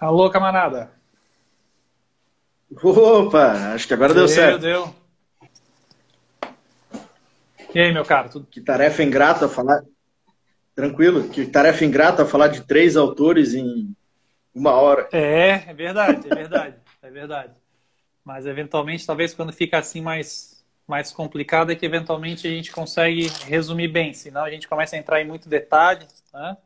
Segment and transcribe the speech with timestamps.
[0.00, 0.90] Alô, camarada.
[2.82, 4.60] Opa, acho que agora deu, deu certo.
[4.62, 4.94] Deu,
[7.74, 8.30] E aí, meu caro?
[8.30, 8.46] Tudo...
[8.46, 9.84] Que tarefa ingrata falar.
[10.74, 13.94] Tranquilo, que tarefa ingrata falar de três autores em
[14.54, 15.06] uma hora.
[15.12, 17.52] É, é verdade, é verdade, é verdade.
[18.24, 23.28] Mas eventualmente, talvez quando fica assim mais, mais complicado, é que eventualmente a gente consegue
[23.44, 26.06] resumir bem, senão a gente começa a entrar em muito detalhe.
[26.32, 26.56] Né?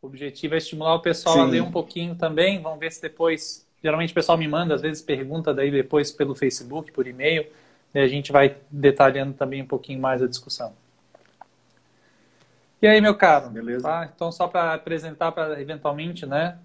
[0.00, 1.40] O objetivo é estimular o pessoal Sim.
[1.40, 2.62] a ler um pouquinho também.
[2.62, 3.66] Vamos ver se depois.
[3.82, 7.46] Geralmente o pessoal me manda, às vezes pergunta daí depois pelo Facebook, por e-mail.
[7.94, 10.72] E a gente vai detalhando também um pouquinho mais a discussão.
[12.80, 13.50] E aí, meu caro?
[13.50, 13.82] Beleza.
[13.82, 14.10] Tá?
[14.14, 16.58] Então, só para apresentar para eventualmente, né?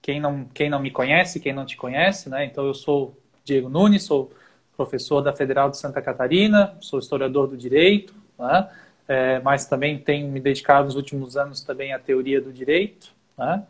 [0.00, 2.44] Quem não, quem não me conhece, quem não te conhece, né?
[2.46, 4.32] Então, eu sou Diego Nunes, sou
[4.74, 8.70] professor da Federal de Santa Catarina, sou historiador do direito, né?
[9.06, 13.12] É, mas também tenho me dedicado nos últimos anos também à teoria do direito.
[13.36, 13.66] Né?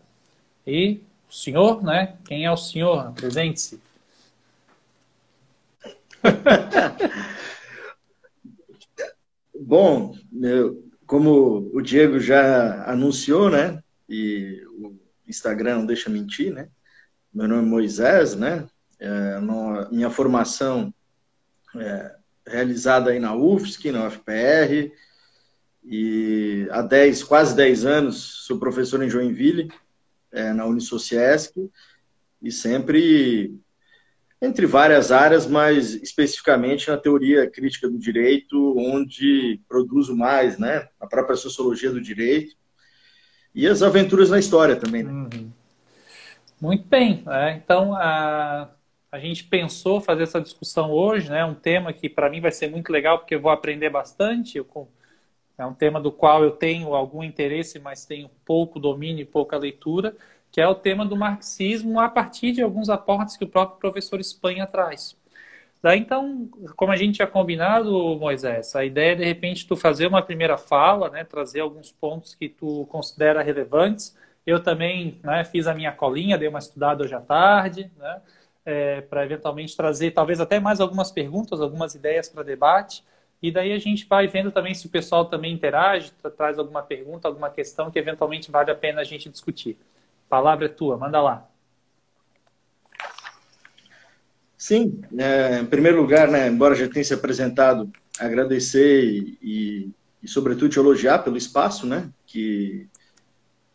[0.67, 2.17] E o senhor, né?
[2.25, 3.07] Quem é o senhor?
[3.09, 3.81] Apresente-se.
[9.59, 10.15] Bom,
[11.07, 13.83] como o Diego já anunciou, né?
[14.09, 16.69] E o Instagram não deixa mentir, né?
[17.33, 18.67] Meu nome é Moisés, né?
[18.99, 20.95] É, no, minha formação
[21.77, 22.15] é
[22.47, 24.93] realizada aí na UFSC, na UFPR,
[25.85, 29.71] e há 10, quase 10 anos sou professor em Joinville,
[30.33, 31.53] é, na Unisociesc,
[32.43, 33.55] e sempre
[34.41, 40.89] entre várias áreas, mas especificamente na teoria crítica do direito, onde produzo mais, né?
[41.01, 42.55] A própria sociologia do direito
[43.55, 45.03] e as aventuras na história também.
[45.03, 45.13] Né?
[45.13, 45.51] Uhum.
[46.61, 47.23] Muito bem.
[47.25, 47.61] Né?
[47.65, 48.71] Então, a,
[49.11, 51.45] a gente pensou fazer essa discussão hoje, né?
[51.45, 54.59] Um tema que para mim vai ser muito legal, porque eu vou aprender bastante.
[54.59, 54.67] Eu,
[55.57, 59.57] é um tema do qual eu tenho algum interesse, mas tenho pouco domínio e pouca
[59.57, 60.17] leitura,
[60.51, 64.21] que é o tema do marxismo a partir de alguns aportes que o próprio professor
[64.21, 65.17] Espanha traz.
[65.85, 70.07] Daí, então, como a gente tinha combinado, Moisés, a ideia é, de repente, tu fazer
[70.07, 74.17] uma primeira fala, né, trazer alguns pontos que tu considera relevantes.
[74.47, 78.23] Eu também né, fiz a minha colinha, dei uma estudada hoje à tarde, né,
[78.65, 83.05] é, para eventualmente trazer talvez até mais algumas perguntas, algumas ideias para debate.
[83.45, 87.29] E daí a gente vai vendo também se o pessoal também interage, traz alguma pergunta,
[87.29, 89.77] alguma questão que eventualmente vale a pena a gente discutir.
[90.27, 91.47] A palavra é tua, manda lá.
[94.57, 99.05] Sim, é, em primeiro lugar, né, embora já tenha se apresentado, agradecer
[99.43, 102.89] e, e, sobretudo, te elogiar pelo espaço, né, que,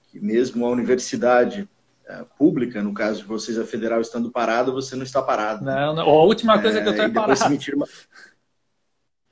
[0.07, 1.69] que mesmo a universidade
[2.07, 5.63] é, pública, no caso de vocês, a federal, estando parada, você não está parado.
[5.63, 6.09] Não, não.
[6.09, 7.55] a última coisa é, que eu estou é parado.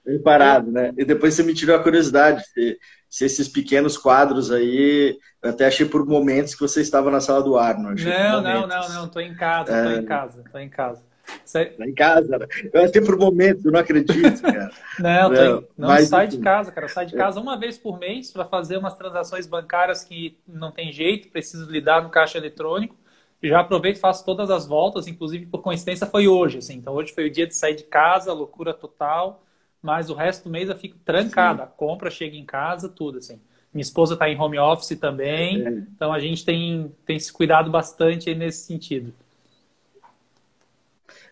[0.07, 0.94] Bem parado, né?
[0.97, 2.79] E depois você me tirou a curiosidade se,
[3.09, 7.44] se, esses pequenos quadros aí, eu até achei por momentos que você estava na sala
[7.44, 7.94] do ar, não?
[7.94, 9.84] Não, não, não, não, tô em casa, é...
[9.84, 11.03] tô em casa, tô em casa.
[11.44, 11.66] Você...
[11.66, 12.47] Tá em casa, né?
[12.72, 14.72] Eu até por momentos, eu não acredito, cara.
[14.97, 16.88] não, não, não mas, sai de casa, cara.
[16.88, 20.89] Sai de casa uma vez por mês para fazer umas transações bancárias que não tem
[20.89, 22.95] jeito, preciso lidar no caixa eletrônico.
[23.44, 26.75] Já aproveito e faço todas as voltas, inclusive por coincidência foi hoje, assim.
[26.78, 29.44] Então hoje foi o dia de sair de casa, loucura total
[29.88, 31.64] mas o resto do mês eu fico trancada.
[31.64, 33.40] A compra chega em casa, tudo assim.
[33.74, 35.70] Minha esposa está em home office também, é.
[35.70, 39.14] então a gente tem, tem se cuidado bastante nesse sentido.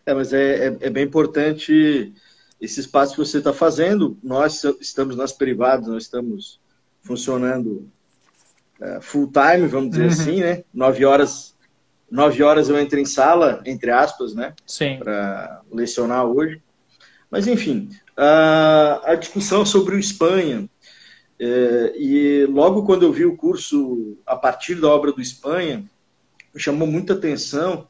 [0.06, 2.14] É, mas é, é, é bem importante
[2.58, 4.16] esse espaço que você está fazendo.
[4.22, 6.58] Nós estamos nas privadas, nós estamos
[7.02, 7.86] funcionando
[8.80, 10.08] uh, full time, vamos dizer uhum.
[10.08, 10.64] assim, né?
[10.72, 11.54] Nove horas,
[12.10, 14.54] nove horas eu entro em sala, entre aspas, né?
[14.64, 14.96] Sim.
[14.98, 16.62] Para lecionar hoje.
[17.30, 20.68] Mas enfim, a, a discussão sobre o Espanha.
[21.38, 25.84] É, e logo quando eu vi o curso a partir da obra do Espanha,
[26.54, 27.86] me chamou muita atenção,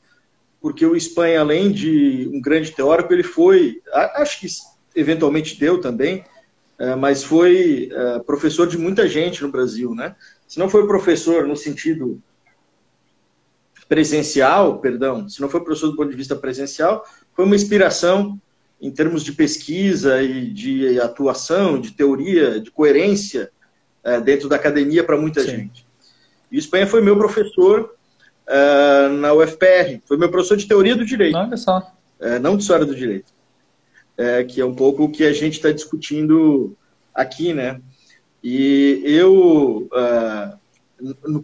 [0.61, 3.81] porque o Espanha, além de um grande teórico, ele foi,
[4.17, 4.49] acho que
[4.97, 6.25] eventualmente deu também,
[6.79, 10.17] é, mas foi é, professor de muita gente no Brasil, né?
[10.49, 12.21] Se não foi professor no sentido
[13.89, 18.41] presencial, perdão, se não foi professor do ponto de vista presencial, foi uma inspiração
[18.81, 23.51] em termos de pesquisa e de atuação, de teoria, de coerência
[24.05, 25.49] é, dentro da academia para muita Sim.
[25.49, 25.87] gente.
[26.51, 27.97] E o Espanha foi meu professor
[28.47, 31.37] uh, na UFPR, foi meu professor de teoria do direito.
[31.37, 31.93] Olha só.
[32.21, 33.33] Uh, não de história do direito.
[34.19, 36.77] Uh, que é um pouco o que a gente está discutindo
[37.15, 37.81] aqui, né?
[38.45, 39.89] E eu,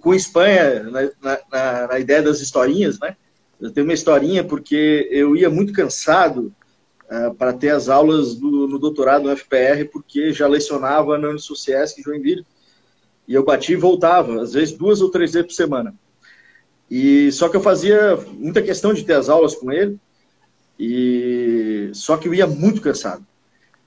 [0.01, 3.17] com Espanha, na, na, na ideia das historinhas, né?
[3.61, 6.55] Eu tenho uma historinha porque eu ia muito cansado
[7.13, 12.01] é, para ter as aulas do, no doutorado no FPR, porque já lecionava na Unisociesc
[12.01, 12.47] em Joinville.
[13.29, 15.95] E eu batia e voltava, às vezes duas ou três vezes por semana.
[16.91, 19.99] E só que eu fazia muita questão de ter as aulas com ele.
[20.79, 23.27] E só que eu ia muito cansado.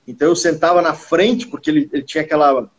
[0.06, 2.70] Então eu sentava na frente porque ele, ele tinha aquela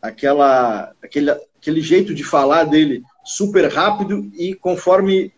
[0.00, 5.32] aquela aquele, aquele jeito de falar dele super rápido e conforme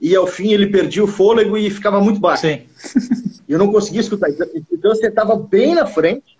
[0.00, 2.46] ia ao fim ele perdia o fôlego e ficava muito baixo.
[2.46, 2.62] Sim.
[3.50, 4.30] Eu não conseguia escutar.
[4.30, 6.36] Então eu sentava bem na frente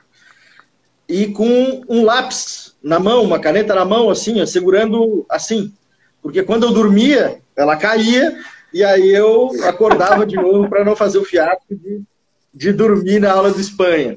[1.08, 5.74] e com um lápis na mão, uma caneta na mão, assim, segurando assim.
[6.22, 8.38] Porque quando eu dormia, ela caía
[8.72, 12.02] e aí eu acordava de novo para não fazer o fiasco de,
[12.54, 14.16] de dormir na aula de Espanha.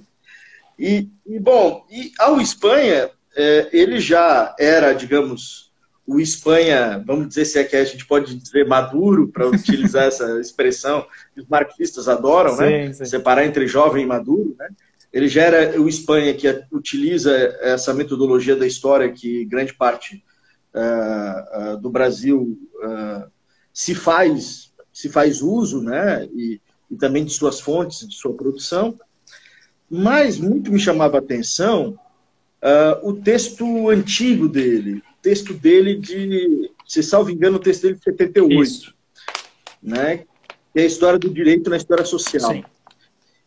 [0.77, 5.62] E, e bom, e ao Espanha, é, ele já era, digamos,
[6.05, 10.39] o Espanha, vamos dizer se é que a gente pode dizer maduro, para utilizar essa
[10.39, 12.67] expressão que os marxistas adoram, né?
[12.67, 12.93] sim, né?
[12.93, 13.05] Sim.
[13.05, 14.69] Separar entre jovem e maduro, né?
[15.13, 20.23] Ele já era o Espanha que utiliza essa metodologia da história que grande parte
[20.73, 23.31] uh, uh, do Brasil uh,
[23.71, 26.27] se faz se faz uso, né?
[26.33, 26.59] E,
[26.89, 28.95] e, também de suas fontes, de sua produção.
[29.89, 31.97] Mas muito me chamava a atenção
[33.01, 38.61] o texto antigo dele, texto dele de, se salvo engano, o texto dele de 78,
[38.61, 38.93] Isso.
[39.81, 40.25] né?
[40.71, 42.51] Que é a história do direito na história social.
[42.51, 42.63] Sim.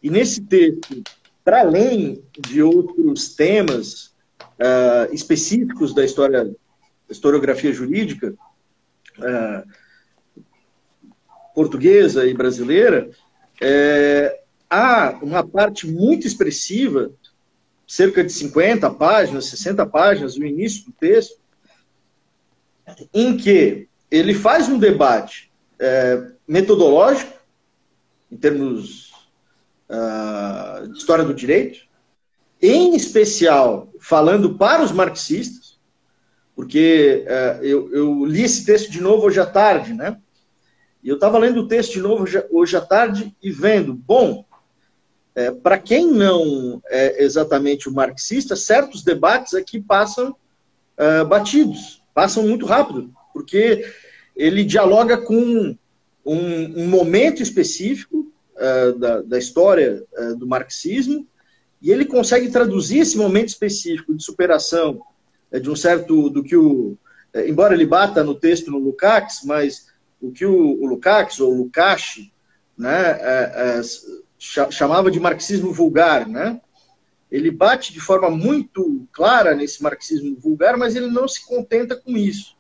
[0.03, 1.03] E nesse texto
[1.47, 4.07] para além de outros temas
[4.59, 6.53] uh, específicos da história,
[7.09, 8.35] historiografia jurídica
[9.19, 9.71] uh,
[11.55, 13.09] portuguesa e brasileira,
[13.63, 17.13] é, há uma parte muito expressiva,
[17.87, 21.41] cerca de 50 páginas, 60 páginas, no início do texto,
[23.13, 27.37] em que ele faz um debate é, metodológico,
[28.31, 29.13] em termos
[29.89, 31.81] uh, de história do direito,
[32.61, 35.79] em especial falando para os marxistas,
[36.55, 40.19] porque uh, eu, eu, li esse texto de novo hoje à tarde, né?
[41.03, 44.45] E eu estava lendo o texto de novo hoje, hoje à tarde e vendo, bom,
[45.35, 52.45] é, para quem não é exatamente o marxista, certos debates aqui passam uh, batidos, passam
[52.45, 53.85] muito rápido, porque
[54.35, 55.77] ele dialoga com
[56.25, 61.27] um, um momento específico uh, da, da, história uh, do marxismo,
[61.83, 64.99] e ele consegue traduzir esse momento específico de superação
[65.53, 66.97] uh, de um certo, do que o,
[67.47, 72.31] embora ele bata no texto no Lukács, mas o que o, o Lukács, ou Lukács,
[72.79, 73.19] né,
[74.71, 76.59] chamava de marxismo vulgar, né?
[77.31, 82.17] Ele bate de forma muito clara nesse marxismo vulgar, mas ele não se contenta com
[82.17, 82.57] isso.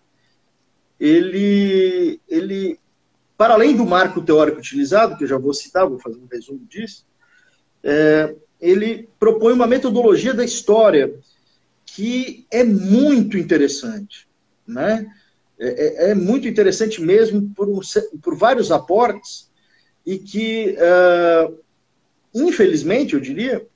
[0.99, 2.79] Ele, ele
[3.37, 6.65] para além do marco teórico utilizado, que eu já vou citar, vou fazer um resumo
[6.67, 7.07] disso,
[7.83, 11.15] é, ele propõe uma metodologia da história
[11.85, 14.27] que é muito interessante,
[14.67, 15.07] né?
[15.59, 17.81] É, é, é muito interessante mesmo por, um,
[18.21, 19.51] por vários aportes
[20.05, 21.51] e que, é,
[22.35, 23.67] infelizmente, eu diria,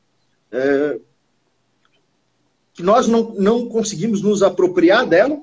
[0.52, 0.98] é,
[2.72, 5.40] que nós não, não conseguimos nos apropriar dela,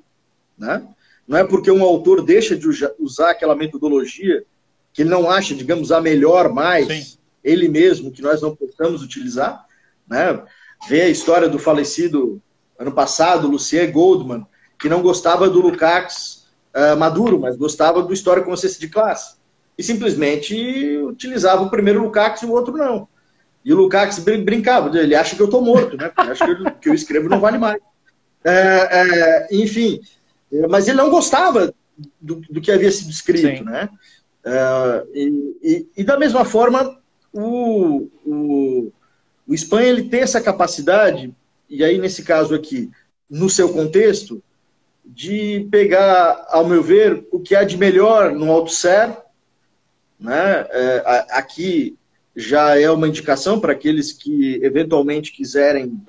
[0.57, 0.88] né?
[1.27, 2.68] Não é porque um autor deixa de
[3.00, 4.44] usar aquela metodologia
[4.94, 7.18] que ele não acha, digamos, a melhor mais, Sim.
[7.44, 9.65] ele mesmo, que nós não possamos utilizar.
[10.07, 10.42] Né?
[10.88, 12.42] Vê a história do falecido
[12.80, 14.48] ano passado, Lucien Goldman,
[14.80, 19.36] que não gostava do Lukács uh, Maduro, mas gostava do História Consciência de Classe.
[19.77, 23.07] E simplesmente utilizava o primeiro Lukács e o outro não.
[23.68, 26.09] E o Lukács brincava, ele acha que eu estou morto, né?
[26.18, 27.81] Ele acha que eu, que eu escrevo não vale mais.
[28.42, 30.00] É, é, enfim,
[30.54, 31.74] é, mas ele não gostava
[32.21, 33.66] do, do que havia sido escrito, Sim.
[33.66, 33.90] né?
[34.45, 36.97] Uh, e, e, e, da mesma forma,
[37.33, 38.94] o, o,
[39.45, 41.36] o Espanha ele tem essa capacidade,
[41.69, 42.90] e aí nesse caso aqui,
[43.30, 44.42] no seu contexto,
[45.04, 49.18] de pegar, ao meu ver, o que há de melhor no Althusser,
[50.18, 50.66] né?
[50.71, 51.96] É, aqui
[52.39, 55.99] já é uma indicação para aqueles que eventualmente quiserem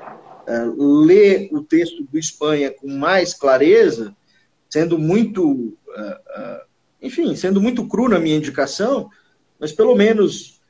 [0.46, 4.14] é, ler o texto do Espanha com mais clareza,
[4.68, 6.60] sendo muito, uh, uh,
[7.00, 9.08] enfim, sendo muito cru na minha indicação,
[9.58, 10.60] mas pelo menos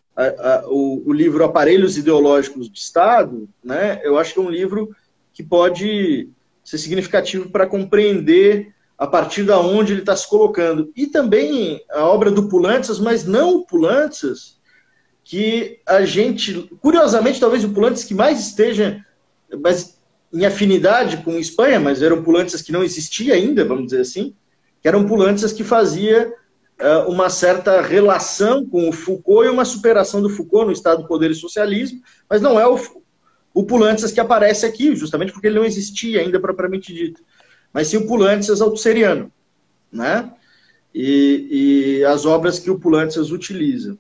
[0.69, 4.95] o, o, livro Aparelhos Ideológicos de Estado, né, eu acho que é um livro
[5.33, 6.29] que pode
[6.65, 10.93] ser significativo para compreender a partir da onde ele está se colocando.
[10.97, 14.58] E também a obra do Pulantzas, mas não o Pulantzas,
[15.29, 19.05] que a gente, curiosamente, talvez o Pulantzas que mais esteja,
[19.63, 20.01] mas
[20.33, 24.35] em afinidade com Espanha, mas eram pulantes que não existia ainda, vamos dizer assim,
[24.81, 26.33] que eram pulantes que fazia
[26.81, 31.09] uh, uma certa relação com o Foucault e uma superação do Foucault no estado do
[31.09, 32.79] poder e socialismo, mas não é o,
[33.53, 37.23] o Pulantzas que aparece aqui, justamente porque ele não existia ainda propriamente dito,
[37.71, 39.31] mas sim o Pulantzas altusseriano,
[39.93, 40.33] né?
[40.95, 43.99] e, e as obras que o Pulantzas utiliza.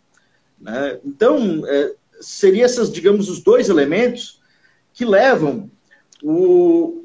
[0.61, 0.99] Né?
[1.05, 4.41] Então, é, seria essas, digamos, os dois elementos
[4.93, 5.71] que levam
[6.23, 7.05] o,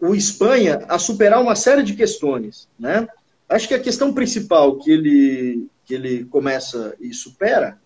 [0.00, 2.68] o Espanha a superar uma série de questões.
[2.78, 3.08] Né?
[3.48, 7.78] Acho que a questão principal que ele, que ele começa e supera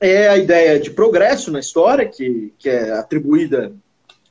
[0.00, 3.74] é a ideia de progresso na história, que, que é atribuída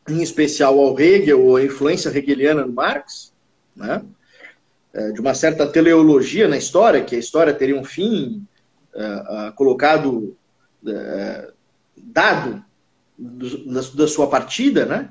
[0.08, 3.34] em especial ao Hegel, ou a influência hegeliana no Marx,
[3.76, 4.04] né?
[4.94, 8.46] É, de uma certa teleologia na história, que a história teria um fim
[8.94, 10.38] é, colocado,
[10.88, 11.52] é,
[11.98, 12.64] dado
[13.18, 15.10] do, da, da, sua partida, né?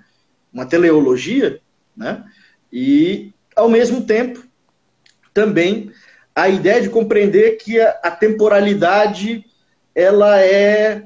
[0.52, 1.60] uma teleologia,
[1.96, 2.24] né?
[2.72, 4.44] e, ao mesmo tempo,
[5.34, 5.90] também
[6.32, 9.44] a ideia de compreender que a, a temporalidade
[9.92, 11.02] ela é,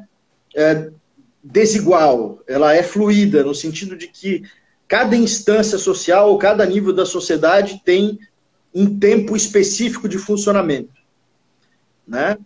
[0.54, 0.90] é
[1.42, 4.42] desigual, ela é fluida, no sentido de que
[4.86, 8.18] cada instância social cada nível da sociedade tem
[8.76, 10.92] um tempo específico de funcionamento.
[12.06, 12.36] Né?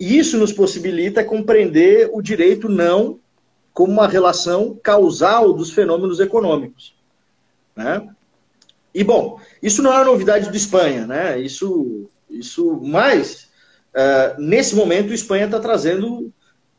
[0.00, 3.20] E isso nos possibilita compreender o direito não
[3.70, 6.96] como uma relação causal dos fenômenos econômicos.
[7.76, 8.08] Né?
[8.94, 11.38] E, bom, isso não é novidade do Espanha, né?
[11.38, 13.50] Isso, isso mais,
[13.92, 16.32] uh, nesse momento, o Espanha está trazendo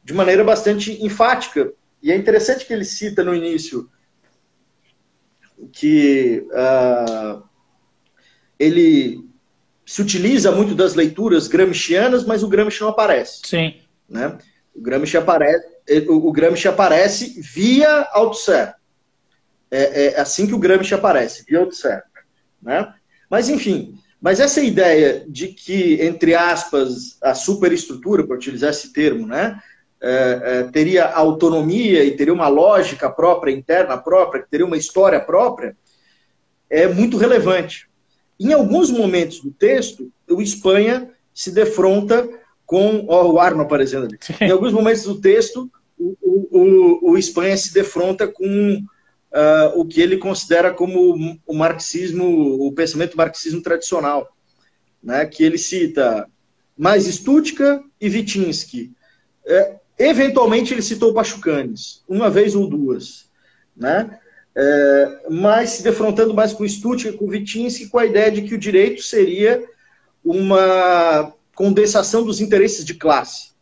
[0.03, 1.73] de maneira bastante enfática.
[2.01, 3.87] E é interessante que ele cita no início
[5.73, 7.43] que uh,
[8.59, 9.23] ele
[9.85, 13.41] se utiliza muito das leituras gramscianas, mas o Gramsci não aparece.
[13.43, 13.75] Sim.
[14.09, 14.37] Né?
[14.73, 15.65] O Gramsci aparece,
[16.07, 18.73] o Gramsci aparece via Althusser.
[19.69, 22.03] É, é assim que o Gramsci aparece, via Althusser.
[22.61, 22.93] Né?
[23.29, 29.27] Mas, enfim, mas essa ideia de que, entre aspas, a superestrutura, para utilizar esse termo,
[29.27, 29.59] né,
[30.01, 35.75] é, é, teria autonomia e teria uma lógica própria, interna própria, teria uma história própria,
[36.69, 37.87] é muito relevante.
[38.39, 42.27] Em alguns momentos do texto, o Espanha se defronta
[42.65, 43.05] com.
[43.07, 44.17] Ó, o Arno aparecendo ali.
[44.41, 48.83] Em alguns momentos do texto, o, o, o Espanha se defronta com
[49.35, 54.35] uh, o que ele considera como o marxismo, o pensamento marxismo tradicional,
[55.03, 56.27] né, que ele cita
[56.77, 58.91] mais Stutka e Vitinsky.
[59.45, 63.29] É, eventualmente ele citou Pachucanes, uma vez ou duas.
[63.75, 64.19] Né?
[64.57, 68.31] É, mas se defrontando mais com o Stutt e com o Vitinsky, com a ideia
[68.31, 69.63] de que o direito seria
[70.23, 73.53] uma condensação dos interesses de classe.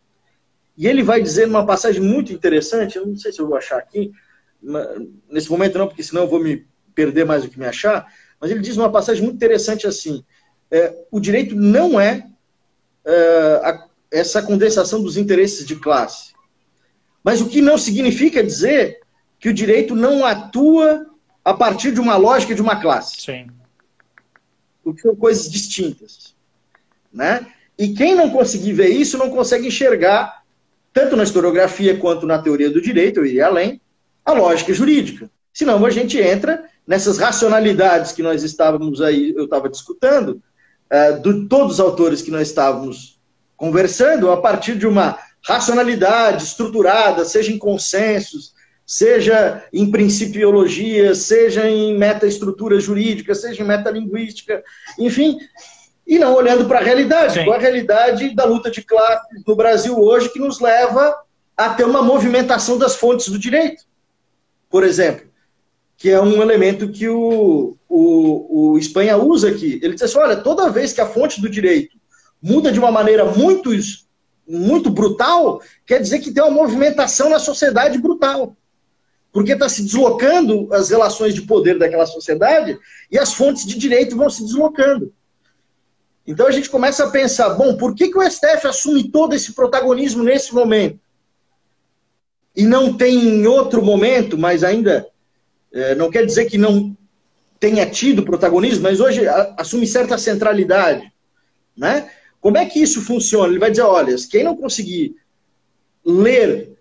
[0.78, 3.78] E ele vai dizer numa passagem muito interessante, eu não sei se eu vou achar
[3.78, 4.12] aqui,
[5.30, 8.08] nesse momento não, porque senão eu vou me perder mais do que me achar,
[8.40, 10.24] mas ele diz uma passagem muito interessante assim,
[10.72, 12.28] é, o direito não é,
[13.06, 16.34] é a, essa condensação dos interesses de classe.
[17.24, 19.03] Mas o que não significa dizer
[19.44, 21.06] que o direito não atua
[21.44, 23.24] a partir de uma lógica de uma classe.
[23.24, 23.48] Sim.
[24.86, 26.34] O que são coisas distintas.
[27.12, 27.46] Né?
[27.78, 30.44] E quem não conseguir ver isso não consegue enxergar,
[30.94, 33.82] tanto na historiografia quanto na teoria do direito, eu iria além,
[34.24, 35.30] a lógica jurídica.
[35.52, 40.42] Senão a gente entra nessas racionalidades que nós estávamos aí, eu estava discutindo,
[40.90, 43.20] uh, de todos os autores que nós estávamos
[43.58, 48.53] conversando, a partir de uma racionalidade estruturada, seja em consensos,
[48.94, 54.64] seja em principiologia, seja em metaestrutura jurídica, seja em metalinguística,
[55.00, 55.40] enfim,
[56.06, 59.98] e não olhando para a realidade, com a realidade da luta de classes no Brasil
[59.98, 61.16] hoje, que nos leva
[61.58, 63.84] a ter uma movimentação das fontes do direito,
[64.70, 65.26] por exemplo,
[65.98, 69.80] que é um elemento que o, o, o Espanha usa aqui.
[69.82, 71.98] Ele diz assim: olha, toda vez que a fonte do direito
[72.40, 73.72] muda de uma maneira muito,
[74.48, 78.56] muito brutal, quer dizer que tem uma movimentação na sociedade brutal
[79.34, 82.78] porque está se deslocando as relações de poder daquela sociedade
[83.12, 85.12] e as fontes de direito vão se deslocando.
[86.26, 89.54] Então a gente começa a pensar, bom, por que, que o STF assume todo esse
[89.54, 91.00] protagonismo nesse momento?
[92.56, 95.08] E não tem em outro momento, mas ainda
[95.74, 96.96] é, não quer dizer que não
[97.60, 101.12] tenha tido protagonismo, mas hoje assume certa centralidade.
[101.76, 102.08] Né?
[102.40, 103.48] Como é que isso funciona?
[103.48, 105.16] Ele vai dizer, olha, quem não conseguir
[106.06, 106.73] ler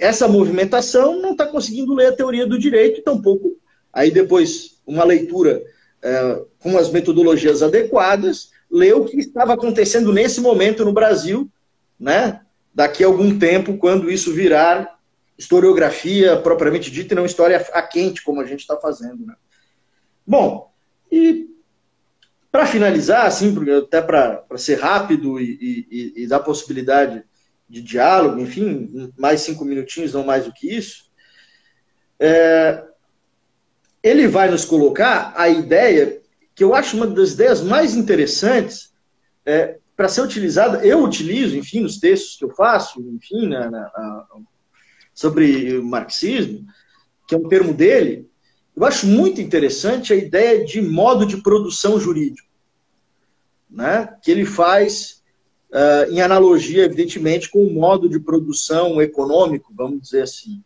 [0.00, 3.56] essa movimentação não está conseguindo ler a teoria do direito, tampouco.
[3.92, 5.62] Aí depois, uma leitura
[6.02, 11.48] é, com as metodologias adequadas, lê o que estava acontecendo nesse momento no Brasil,
[11.98, 12.40] né?
[12.74, 14.98] daqui a algum tempo, quando isso virar
[15.38, 19.26] historiografia propriamente dita e não história a quente, como a gente está fazendo.
[19.26, 19.34] Né?
[20.26, 20.72] Bom,
[21.10, 21.48] e
[22.50, 27.24] para finalizar, assim, até para ser rápido e, e, e dar possibilidade
[27.72, 31.04] de diálogo, enfim, mais cinco minutinhos, não mais do que isso.
[32.20, 32.84] É,
[34.02, 36.20] ele vai nos colocar a ideia
[36.54, 38.92] que eu acho uma das ideias mais interessantes
[39.46, 40.84] é, para ser utilizada.
[40.84, 44.26] Eu utilizo, enfim, nos textos que eu faço, enfim, na, na, na,
[45.14, 46.66] sobre marxismo,
[47.26, 48.28] que é um termo dele.
[48.76, 52.48] Eu acho muito interessante a ideia de modo de produção jurídico,
[53.70, 54.14] né?
[54.22, 55.21] que ele faz
[55.72, 60.62] uh, em analogia, evidentemente, com o modo de produção econômico, vamos dizer assim.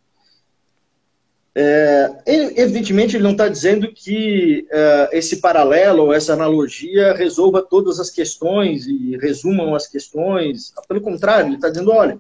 [1.58, 2.12] É,
[2.54, 8.10] evidentemente, ele não está dizendo que uh, esse paralelo ou essa analogia resolva todas as
[8.10, 10.74] questões e resumam as questões.
[10.86, 12.18] Pelo contrário, ele está dizendo: olha,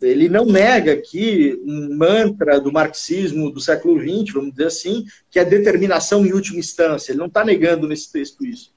[0.00, 5.40] ele não nega aqui um mantra do marxismo do século XX, vamos dizer assim, que
[5.40, 7.10] é determinação em última instância.
[7.10, 8.72] Ele não está negando nesse texto isso.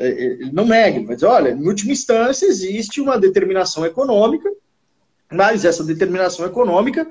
[0.00, 4.50] Ele não nega, mas olha, em última instância existe uma determinação econômica,
[5.30, 7.06] mas essa determinação econômica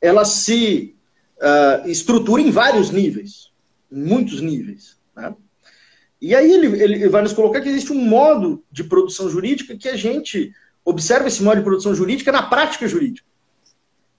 [0.00, 0.96] ela se
[1.38, 3.52] uh, estrutura em vários níveis,
[3.90, 4.98] em muitos níveis.
[5.16, 5.34] Né?
[6.20, 9.88] E aí ele, ele vai nos colocar que existe um modo de produção jurídica que
[9.88, 10.52] a gente
[10.84, 13.26] observa esse modo de produção jurídica na prática jurídica,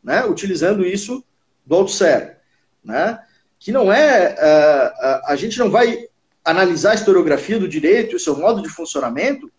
[0.02, 0.26] né?
[0.26, 1.24] utilizando isso
[1.66, 2.40] do Althusser,
[2.84, 3.20] né?
[3.60, 6.08] que não é, uh, a gente não vai
[6.46, 9.52] analisar a historiografia do direito e o seu modo de funcionamento,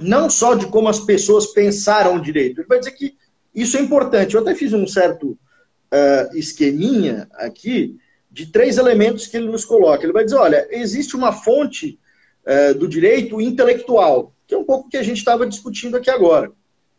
[0.00, 3.16] não só de como as pessoas pensaram o direito, ele vai dizer que
[3.54, 4.34] isso é importante.
[4.34, 7.98] Eu até fiz um certo uh, esqueminha aqui
[8.30, 10.04] de três elementos que ele nos coloca.
[10.04, 11.98] Ele vai dizer, olha, existe uma fonte
[12.46, 16.08] uh, do direito intelectual, que é um pouco o que a gente estava discutindo aqui
[16.08, 16.50] agora,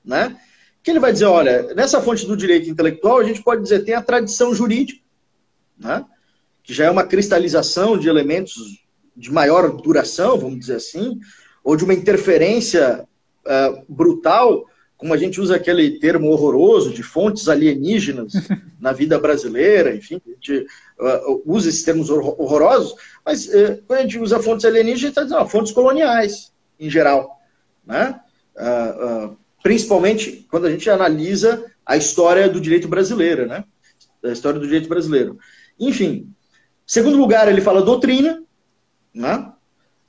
[0.03, 0.38] né?
[0.83, 3.95] Que ele vai dizer, olha, nessa fonte do direito intelectual, a gente pode dizer, tem
[3.95, 5.01] a tradição jurídica,
[5.77, 6.05] né?
[6.69, 8.83] Que já é uma cristalização de elementos
[9.17, 11.19] de maior duração, vamos dizer assim,
[11.63, 13.07] ou de uma interferência
[13.43, 18.33] uh, brutal como a gente usa aquele termo horroroso de fontes alienígenas
[18.79, 20.67] na vida brasileira, enfim, a gente
[20.99, 22.93] uh, usa esses termos horrorosos,
[23.25, 26.88] mas uh, quando a gente usa fontes alienígenas, a gente está dizendo fontes coloniais, em
[26.88, 27.41] geral.
[27.84, 28.19] Né?
[29.63, 33.63] Principalmente quando a gente analisa a história do direito brasileiro, né?
[34.23, 35.39] a história do direito brasileiro.
[35.79, 36.32] Enfim,
[36.89, 38.43] segundo lugar, ele fala doutrina,
[39.13, 39.54] né?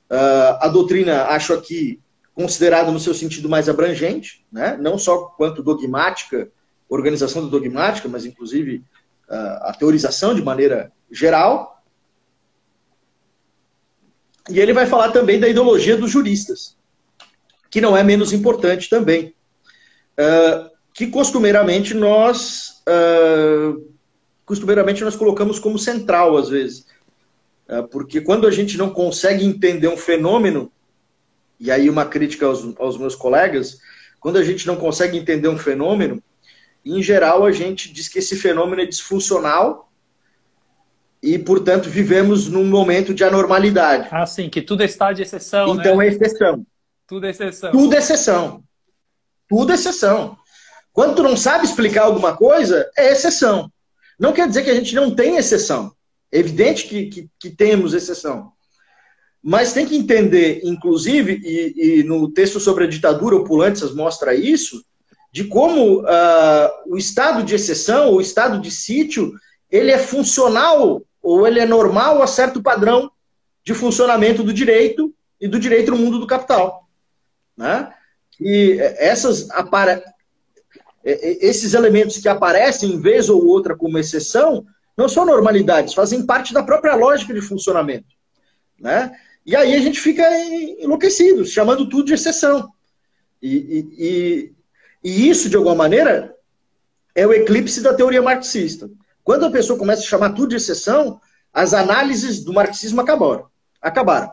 [0.09, 2.01] a doutrina, acho aqui,
[2.33, 4.75] considerado no seu sentido mais abrangente, né?
[4.81, 6.49] não só quanto dogmática,
[6.89, 8.83] organização da dogmática, mas inclusive
[9.29, 11.83] a teorização de maneira geral.
[14.49, 16.75] E ele vai falar também da ideologia dos juristas,
[17.69, 19.35] que não é menos importante também,
[20.95, 22.83] que costumeiramente nós
[24.51, 26.85] costumeiramente nós colocamos como central às vezes,
[27.89, 30.69] porque quando a gente não consegue entender um fenômeno
[31.57, 33.77] e aí uma crítica aos, aos meus colegas,
[34.19, 36.21] quando a gente não consegue entender um fenômeno,
[36.83, 39.89] em geral a gente diz que esse fenômeno é disfuncional
[41.23, 44.09] e, portanto, vivemos num momento de anormalidade.
[44.11, 45.75] Ah, sim, que tudo está de exceção.
[45.75, 46.07] Então né?
[46.07, 46.65] é exceção.
[47.07, 47.71] Tudo é exceção.
[47.71, 48.63] Tudo é exceção.
[49.47, 50.37] Tudo é exceção.
[50.91, 53.71] Quando tu não sabe explicar alguma coisa, é exceção.
[54.21, 55.91] Não quer dizer que a gente não tem exceção.
[56.31, 58.51] É evidente que, que, que temos exceção.
[59.41, 64.35] Mas tem que entender, inclusive, e, e no texto sobre a ditadura, o Pulantzas mostra
[64.35, 64.85] isso,
[65.31, 69.33] de como uh, o estado de exceção, o estado de sítio,
[69.71, 73.11] ele é funcional ou ele é normal a certo padrão
[73.63, 76.87] de funcionamento do direito e do direito no mundo do capital.
[77.57, 77.91] Né?
[78.39, 79.49] E essas.
[81.03, 86.53] Esses elementos que aparecem, em vez ou outra, como exceção, não são normalidades, fazem parte
[86.53, 88.07] da própria lógica de funcionamento.
[88.79, 89.11] Né?
[89.45, 90.23] E aí a gente fica
[90.79, 92.69] enlouquecido, chamando tudo de exceção.
[93.41, 94.53] E, e, e,
[95.03, 96.35] e, isso, de alguma maneira,
[97.15, 98.89] é o eclipse da teoria marxista.
[99.23, 101.19] Quando a pessoa começa a chamar tudo de exceção,
[101.53, 103.47] as análises do marxismo acabaram.
[103.81, 104.31] acabaram.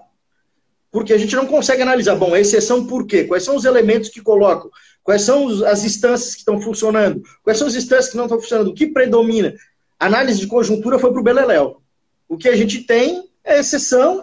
[0.90, 3.24] Porque a gente não consegue analisar, bom, a exceção por quê?
[3.24, 4.70] Quais são os elementos que colocam?
[5.08, 7.22] Quais são as instâncias que estão funcionando?
[7.42, 8.68] Quais são as instâncias que não estão funcionando?
[8.68, 9.54] O que predomina?
[9.98, 11.80] A análise de conjuntura foi para o Beleléu.
[12.28, 14.22] O que a gente tem é exceção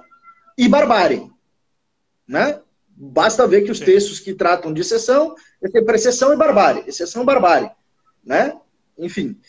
[0.56, 1.28] e barbárie.
[2.28, 2.60] Né?
[2.88, 6.84] Basta ver que os textos que tratam de exceção é sempre exceção e barbárie.
[6.86, 7.72] Exceção e barbárie.
[8.24, 8.56] Né?
[8.96, 9.40] Enfim.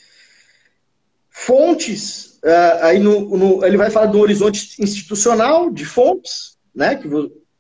[1.29, 6.95] Fontes, uh, aí no, no, ele vai falar do horizonte institucional de fontes, né?
[6.95, 7.07] que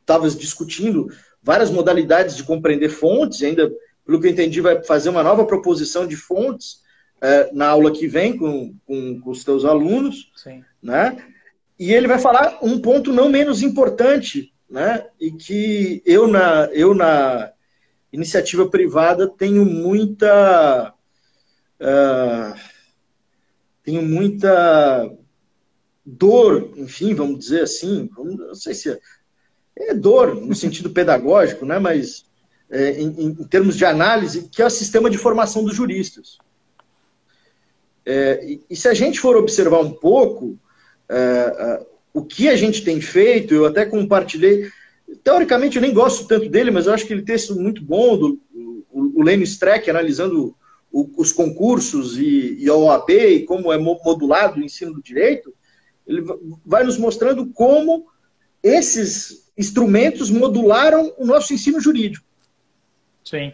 [0.00, 1.10] estava discutindo
[1.46, 3.70] várias modalidades de compreender fontes, ainda,
[4.04, 6.80] pelo que eu entendi, vai fazer uma nova proposição de fontes
[7.18, 10.32] uh, na aula que vem com, com, com os teus alunos.
[10.35, 10.64] Sim.
[10.82, 11.16] Né?
[11.78, 15.06] E ele vai falar um ponto não menos importante, né?
[15.20, 17.52] E que eu na, eu na
[18.12, 20.92] iniciativa privada tenho muita.
[21.80, 22.59] Uh,
[23.85, 25.09] tenho muita
[26.04, 28.98] dor, enfim, vamos dizer assim, não sei se
[29.76, 32.24] é, dor no sentido pedagógico, né, mas
[32.70, 36.38] é, em, em, termos de análise, que é o sistema de formação dos juristas.
[38.04, 40.58] É, e, e, se a gente for observar um pouco
[41.08, 44.70] é, o que a gente tem feito, eu até compartilhei,
[45.22, 48.16] teoricamente eu nem gosto tanto dele, mas eu acho que ele tem sido muito bom,
[48.16, 48.40] do,
[48.90, 50.56] o, o Streck analisando
[50.90, 55.52] o, os concursos e, e a OAB e como é modulado o ensino do direito,
[56.06, 56.24] ele
[56.64, 58.06] vai nos mostrando como
[58.66, 62.26] esses instrumentos modularam o nosso ensino jurídico.
[63.24, 63.52] Sim.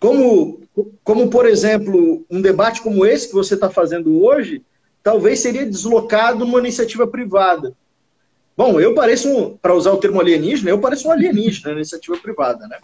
[0.00, 0.62] Como,
[1.02, 4.62] como, por exemplo, um debate como esse que você está fazendo hoje,
[5.02, 7.74] talvez seria deslocado numa iniciativa privada.
[8.56, 12.16] Bom, eu pareço, um, para usar o termo alienígena, eu pareço um alienígena na iniciativa
[12.16, 12.78] privada, né?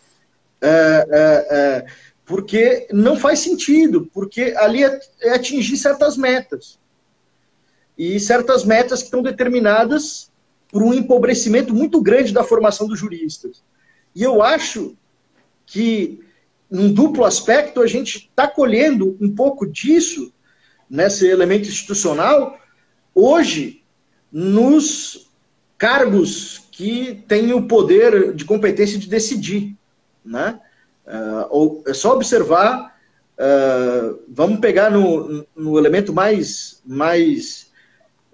[0.61, 0.69] É,
[1.11, 1.87] é, é,
[2.25, 6.79] porque não faz sentido, porque ali é, é atingir certas metas.
[7.97, 10.31] E certas metas que estão determinadas
[10.71, 13.63] por um empobrecimento muito grande da formação dos juristas.
[14.15, 14.97] E eu acho
[15.65, 16.21] que,
[16.71, 20.33] num duplo aspecto, a gente está colhendo um pouco disso,
[20.89, 22.59] nesse elemento institucional,
[23.15, 23.83] hoje,
[24.31, 25.31] nos
[25.79, 29.77] cargos que têm o poder de competência de decidir.
[30.25, 30.61] Né?
[31.07, 32.99] Uh, é só observar,
[33.39, 37.66] uh, vamos pegar no, no elemento mais, mais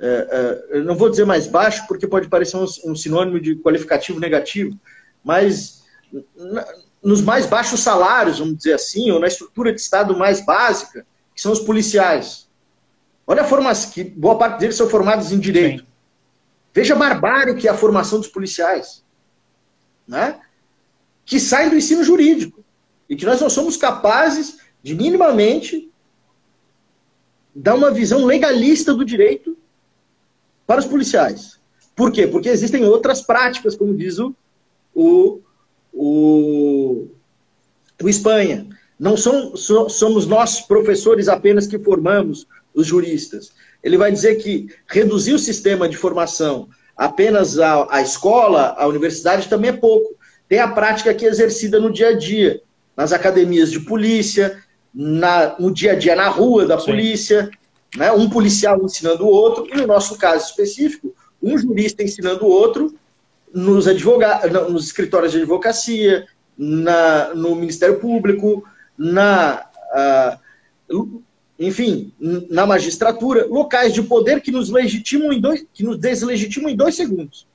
[0.03, 4.19] uh, eu não vou dizer mais baixo, porque pode parecer um, um sinônimo de qualificativo
[4.19, 4.79] negativo,
[5.25, 5.83] mas
[7.03, 11.41] nos mais baixos salários, vamos dizer assim, ou na estrutura de Estado mais básica, que
[11.41, 12.49] são os policiais.
[13.27, 15.83] Olha a formação, que boa parte deles são formados em direito.
[15.83, 15.88] Sim.
[16.75, 19.05] Veja a barbárie que é a formação dos policiais.
[20.07, 20.41] Né?
[21.25, 22.65] Que saem do ensino jurídico.
[23.09, 25.91] E que nós não somos capazes de minimamente
[27.55, 29.52] dar uma visão legalista do direito
[30.66, 31.61] para os policiais.
[31.94, 32.27] Por quê?
[32.27, 34.35] Porque existem outras práticas, como diz o,
[34.94, 35.40] o
[35.92, 37.09] o,
[38.03, 38.66] o Espanha.
[38.98, 43.53] Não são, so, somos nós, professores, apenas que formamos os juristas.
[43.83, 49.48] Ele vai dizer que reduzir o sistema de formação apenas à, à escola, à universidade,
[49.48, 50.14] também é pouco.
[50.48, 52.62] Tem a prática que é exercida no dia a dia,
[52.96, 54.62] nas academias de polícia,
[54.94, 56.87] na, no dia a dia na rua da Sim.
[56.87, 57.51] polícia,
[57.96, 58.11] né?
[58.12, 62.94] um policial ensinando o outro, e no nosso caso específico, um jurista ensinando o outro
[63.52, 66.26] nos, advoga nos escritórios de advocacia,
[66.57, 68.64] na, no Ministério Público,
[68.96, 69.66] na,
[70.90, 71.22] uh,
[71.59, 72.12] enfim,
[72.48, 76.94] na magistratura, locais de poder que nos legitimam em dois, que nos deslegitimam em dois
[76.94, 77.46] segundos.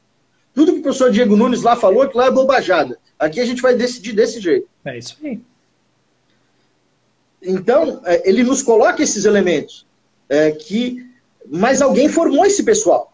[0.54, 2.97] Tudo que o professor Diego Nunes lá falou, que lá é bobajada.
[3.19, 4.67] Aqui a gente vai decidir desse jeito.
[4.86, 5.39] É isso aí.
[7.41, 9.87] Então, é, ele nos coloca esses elementos
[10.30, 11.06] é, que,
[11.50, 13.13] mas alguém formou esse pessoal.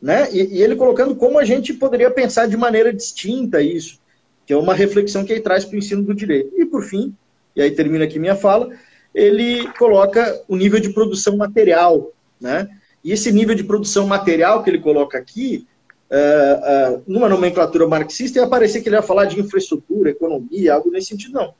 [0.00, 0.28] Né?
[0.32, 3.98] E, e, ele colocando como a gente poderia pensar de maneira distinta isso,
[4.44, 6.52] que é uma reflexão que ele traz para o ensino do direito.
[6.60, 7.14] E por fim,
[7.56, 8.70] e aí termina aqui minha fala,
[9.14, 12.68] ele coloca o nível de produção material, né?
[13.02, 15.66] E esse nível de produção material que ele coloca aqui,
[16.10, 20.90] uh, uh, numa nomenclatura marxista, ia parecer que ele ia falar de infraestrutura, economia, algo
[20.90, 21.54] nesse sentido, não.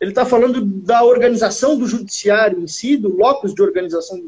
[0.00, 4.26] Ele está falando da organização do judiciário em si, do locus de organização do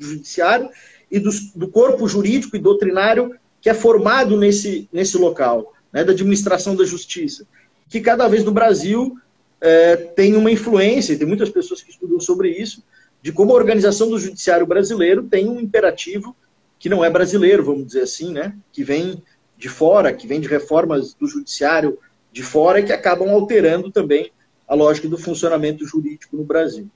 [0.00, 0.70] judiciário,
[1.10, 6.12] e do, do corpo jurídico e doutrinário que é formado nesse, nesse local, né, da
[6.12, 7.46] administração da justiça,
[7.88, 9.16] que cada vez no Brasil
[9.60, 12.82] é, tem uma influência, e tem muitas pessoas que estudam sobre isso,
[13.22, 16.36] de como a organização do judiciário brasileiro tem um imperativo
[16.78, 19.22] que não é brasileiro, vamos dizer assim, né, que vem
[19.56, 21.98] de fora, que vem de reformas do judiciário
[22.30, 24.30] de fora e que acabam alterando também
[24.66, 26.88] a lógica do funcionamento jurídico no Brasil.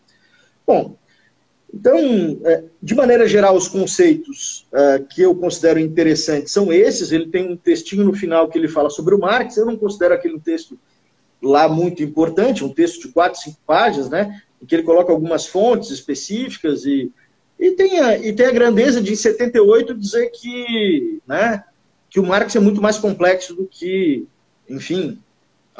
[0.66, 0.96] Bom,
[1.72, 1.96] então,
[2.44, 7.12] é, de maneira geral, os conceitos é, que eu considero interessantes são esses.
[7.12, 9.56] Ele tem um textinho no final que ele fala sobre o Marx.
[9.56, 10.78] Eu não considero aquele texto
[11.40, 14.42] lá muito importante, um texto de quatro, cinco páginas, né?
[14.60, 17.10] Em que ele coloca algumas fontes específicas e,
[17.58, 21.64] e, tem, a, e tem a grandeza de, em 78, dizer que, né,
[22.10, 24.26] que o Marx é muito mais complexo do que,
[24.68, 25.18] enfim,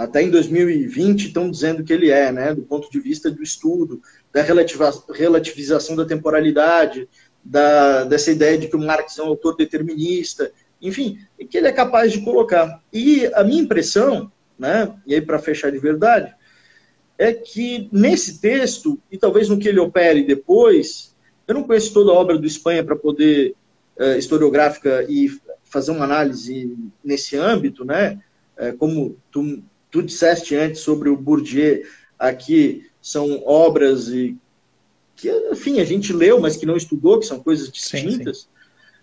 [0.00, 4.00] até em 2020 estão dizendo que ele é, né, do ponto de vista do estudo,
[4.32, 7.06] da relativização da temporalidade,
[7.44, 11.18] da, dessa ideia de que o Marx é um autor determinista, enfim,
[11.50, 12.80] que ele é capaz de colocar.
[12.90, 16.34] E a minha impressão, né, e aí para fechar de verdade,
[17.18, 21.14] é que nesse texto, e talvez no que ele opere depois,
[21.46, 23.54] eu não conheço toda a obra do Espanha para poder,
[23.98, 25.28] uh, historiográfica, e
[25.64, 28.18] fazer uma análise nesse âmbito, né,
[28.58, 31.83] uh, como tu, tu disseste antes sobre o Bourdieu,
[32.18, 34.37] aqui são obras e
[35.16, 38.46] que, enfim, a gente leu, mas que não estudou, que são coisas distintas, sim,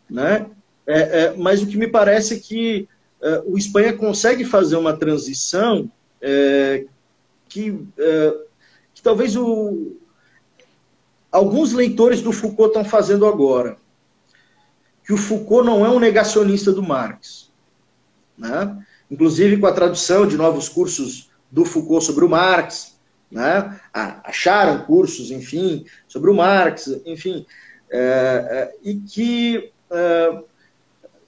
[0.10, 0.14] sim.
[0.16, 0.48] né?
[0.86, 2.88] É, é, mas o que me parece é que
[3.22, 6.86] é, o Espanha consegue fazer uma transição é,
[7.50, 8.38] que, é,
[8.94, 9.98] que talvez o,
[11.32, 13.78] alguns leitores do Foucault estão fazendo agora.
[15.06, 17.52] Que o Foucault não é um negacionista do Marx.
[18.38, 18.86] Né?
[19.10, 22.98] Inclusive com a tradução de novos cursos do Foucault sobre o Marx,
[23.32, 23.80] né?
[23.94, 27.46] acharam cursos, enfim, sobre o Marx, enfim,
[27.90, 30.40] é, é, e que é,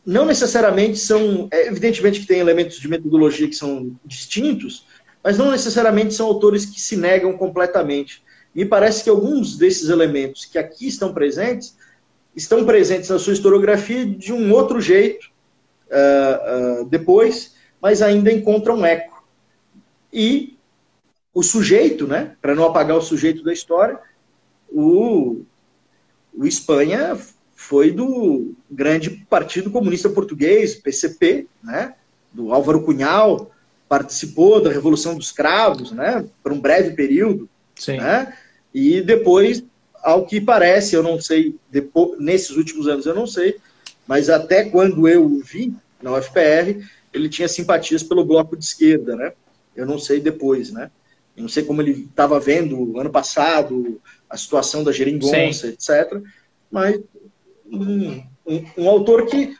[0.05, 4.85] não necessariamente são, é, evidentemente que tem elementos de metodologia que são distintos,
[5.23, 8.23] mas não necessariamente são autores que se negam completamente.
[8.53, 11.77] Me parece que alguns desses elementos que aqui estão presentes
[12.35, 15.29] estão presentes na sua historiografia de um outro jeito
[15.89, 19.23] uh, uh, depois, mas ainda encontram eco.
[20.11, 20.57] E
[21.33, 23.99] o sujeito, né, para não apagar o sujeito da história,
[24.69, 25.41] o,
[26.33, 27.17] o Espanha
[27.55, 31.93] foi do grande Partido Comunista Português, PCP, né,
[32.33, 33.51] do Álvaro Cunhal,
[33.87, 37.97] participou da Revolução dos Cravos, né, por um breve período, Sim.
[37.97, 38.33] né,
[38.73, 39.63] e depois,
[40.01, 43.57] ao que parece, eu não sei, depois, nesses últimos anos eu não sei,
[44.07, 49.33] mas até quando eu vi na UFPR, ele tinha simpatias pelo bloco de esquerda, né,
[49.75, 50.91] eu não sei depois, né,
[51.35, 55.73] eu não sei como ele estava vendo ano passado a situação da geringonça, Sim.
[55.73, 56.21] etc.
[56.69, 56.99] Mas
[57.65, 59.55] um, um, um, autor que,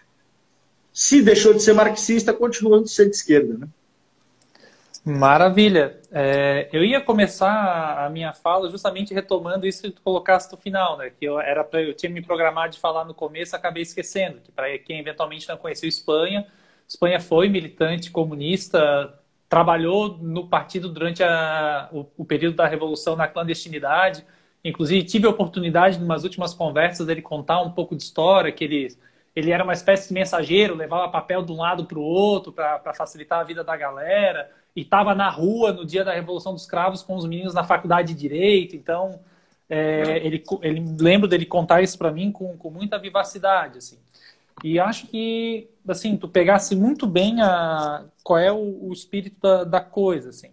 [0.92, 3.58] se deixou de ser marxista, continua de ser de esquerda.
[3.58, 3.68] Né?
[5.06, 5.98] Maravilha.
[6.12, 10.98] É, eu ia começar a minha fala justamente retomando isso que tu colocaste no final,
[10.98, 11.12] né?
[11.18, 14.42] Que eu era pra, eu tinha me programado de falar no começo, acabei esquecendo.
[14.42, 16.46] Que para quem eventualmente não conheceu Espanha,
[16.90, 19.14] Espanha foi militante comunista,
[19.48, 24.26] trabalhou no partido durante a, o, o, período da Revolução na clandestinidade.
[24.66, 28.64] Inclusive, tive a oportunidade, em umas últimas conversas, dele contar um pouco de história, que
[28.64, 28.88] ele,
[29.36, 32.94] ele era uma espécie de mensageiro, levava papel de um lado para o outro para
[32.96, 37.04] facilitar a vida da galera, e estava na rua no dia da Revolução dos Cravos
[37.04, 38.76] com os meninos na faculdade de Direito.
[38.76, 39.20] Então,
[39.70, 43.78] é, ele, ele lembro dele contar isso para mim com, com muita vivacidade.
[43.78, 44.00] Assim.
[44.64, 49.64] E acho que, assim, tu pegasse muito bem a, qual é o, o espírito da,
[49.64, 50.52] da, coisa, assim.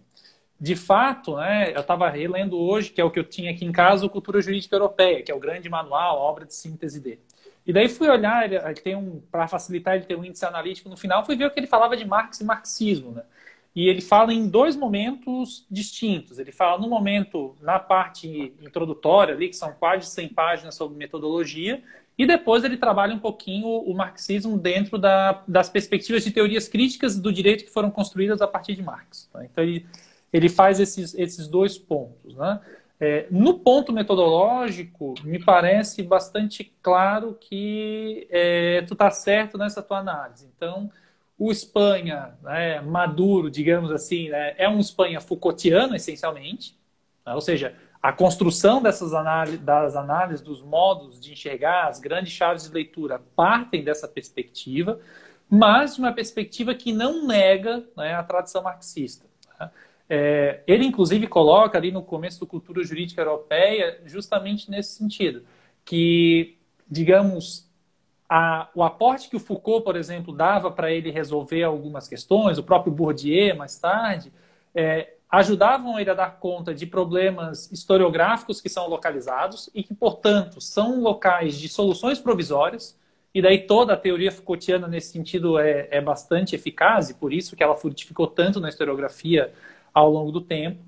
[0.59, 3.71] De fato, né, eu estava relendo hoje, que é o que eu tinha aqui em
[3.71, 7.21] casa, o Cultura Jurídica Europeia, que é o grande manual, a obra de síntese dele.
[7.65, 10.95] E daí fui olhar, ele, tem um, para facilitar, ele tem um índice analítico no
[10.95, 13.23] final, fui ver o que ele falava de Marx e marxismo, né?
[13.77, 16.39] E ele fala em dois momentos distintos.
[16.39, 21.83] Ele fala no momento, na parte introdutória ali, que são quase 100 páginas sobre metodologia,
[22.17, 27.19] e depois ele trabalha um pouquinho o marxismo dentro da, das perspectivas de teorias críticas
[27.19, 29.29] do direito que foram construídas a partir de Marx.
[29.31, 29.45] Tá?
[29.45, 29.85] Então ele,
[30.33, 32.35] ele faz esses, esses dois pontos.
[32.35, 32.59] Né?
[32.99, 39.99] É, no ponto metodológico, me parece bastante claro que é, tu está certo nessa tua
[39.99, 40.49] análise.
[40.55, 40.89] Então,
[41.37, 46.75] o Espanha né, maduro, digamos assim, né, é um Espanha Foucaultiano, essencialmente.
[47.23, 47.35] Né?
[47.35, 52.63] Ou seja, a construção dessas análises, das análises, dos modos de enxergar, as grandes chaves
[52.63, 54.99] de leitura partem dessa perspectiva,
[55.49, 59.25] mas de uma perspectiva que não nega né, a tradição marxista.
[59.59, 59.69] Né?
[60.09, 65.43] É, ele, inclusive, coloca ali no começo do Cultura Jurídica Europeia justamente nesse sentido,
[65.83, 66.57] que,
[66.89, 67.67] digamos,
[68.29, 72.63] a, o aporte que o Foucault, por exemplo, dava para ele resolver algumas questões, o
[72.63, 74.31] próprio Bourdieu, mais tarde,
[74.75, 80.61] é, ajudavam ele a dar conta de problemas historiográficos que são localizados e que, portanto,
[80.61, 82.97] são locais de soluções provisórias.
[83.33, 87.55] E daí toda a teoria Foucaultiana nesse sentido é, é bastante eficaz e por isso
[87.55, 89.53] que ela frutificou tanto na historiografia
[89.93, 90.81] ao longo do tempo.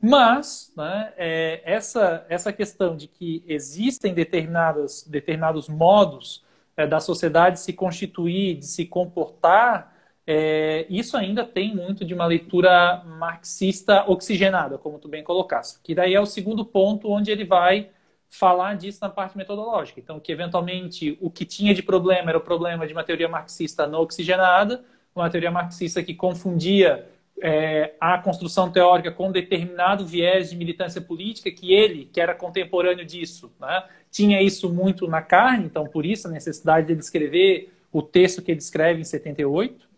[0.00, 6.44] Mas né, é, essa, essa questão de que existem determinados, modos
[6.76, 9.91] é, da sociedade se constituir, de se comportar
[10.26, 15.80] é, isso ainda tem muito de uma leitura marxista oxigenada, como tu bem colocaste.
[15.82, 17.90] Que daí é o segundo ponto onde ele vai
[18.28, 20.00] falar disso na parte metodológica.
[20.00, 23.86] Então, que eventualmente o que tinha de problema era o problema de uma teoria marxista
[23.86, 24.82] não oxigenada,
[25.14, 27.06] uma teoria marxista que confundia
[27.42, 33.04] é, a construção teórica com determinado viés de militância política, que ele, que era contemporâneo
[33.04, 37.72] disso, né, tinha isso muito na carne, então por isso a necessidade de ele escrever
[37.92, 39.91] o texto que ele escreve em 78.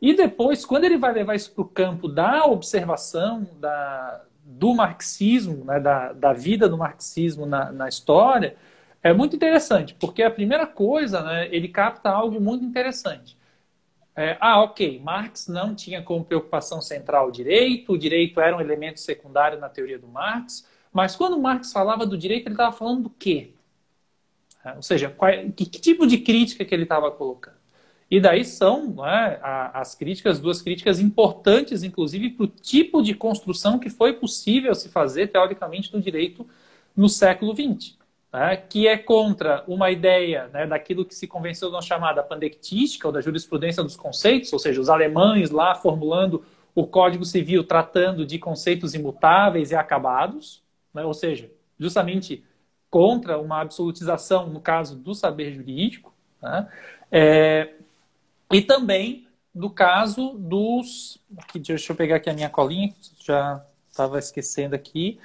[0.00, 5.64] E depois, quando ele vai levar isso para o campo da observação da, do marxismo,
[5.64, 8.56] né, da, da vida do marxismo na, na história,
[9.02, 13.36] é muito interessante, porque a primeira coisa, né, ele capta algo muito interessante.
[14.16, 18.60] É, ah, ok, Marx não tinha como preocupação central o direito, o direito era um
[18.60, 23.04] elemento secundário na teoria do Marx, Mas quando Marx falava do direito, ele estava falando
[23.04, 23.52] do quê?
[24.64, 27.57] É, ou seja, qual, que, que, tipo de crítica que ele estava colocando?
[28.10, 29.38] E daí são é,
[29.74, 34.88] as críticas, duas críticas importantes, inclusive, para o tipo de construção que foi possível se
[34.88, 36.46] fazer, teoricamente, do direito
[36.96, 37.98] no século XX.
[38.30, 43.12] Né, que é contra uma ideia né, daquilo que se convenceu na chamada pandectística, ou
[43.12, 46.44] da jurisprudência dos conceitos, ou seja, os alemães lá formulando
[46.74, 52.44] o Código Civil tratando de conceitos imutáveis e acabados, né, ou seja, justamente
[52.90, 56.68] contra uma absolutização, no caso do saber jurídico, né,
[57.10, 57.72] é,
[58.52, 61.18] e também no caso dos.
[61.36, 65.18] Aqui, deixa eu pegar aqui a minha colinha, já estava esquecendo aqui.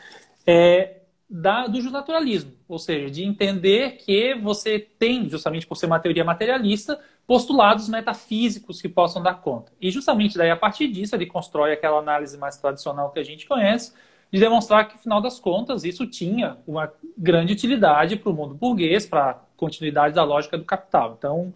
[0.45, 5.99] É, da, do justnaturalismo, ou seja, de entender que você tem, justamente por ser uma
[5.99, 9.71] teoria materialista, postulados metafísicos que possam dar conta.
[9.81, 13.47] E justamente daí, a partir disso, ele constrói aquela análise mais tradicional que a gente
[13.47, 13.93] conhece,
[14.31, 19.05] de demonstrar que, afinal das contas, isso tinha uma grande utilidade para o mundo burguês,
[19.05, 21.15] para a continuidade da lógica do capital.
[21.17, 21.53] Então,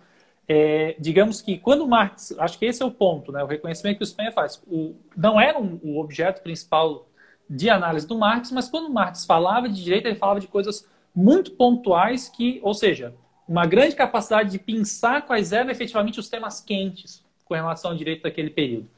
[0.48, 4.04] é, digamos que quando Marx, acho que esse é o ponto, né, o reconhecimento que
[4.04, 7.08] o Spencer faz, o, não era um, o objeto principal
[7.50, 11.52] de análise do Marx, mas quando Marx falava de direito, ele falava de coisas muito
[11.52, 13.14] pontuais que, ou seja,
[13.48, 18.24] uma grande capacidade de pensar quais eram efetivamente os temas quentes com relação ao direito
[18.24, 18.90] daquele período.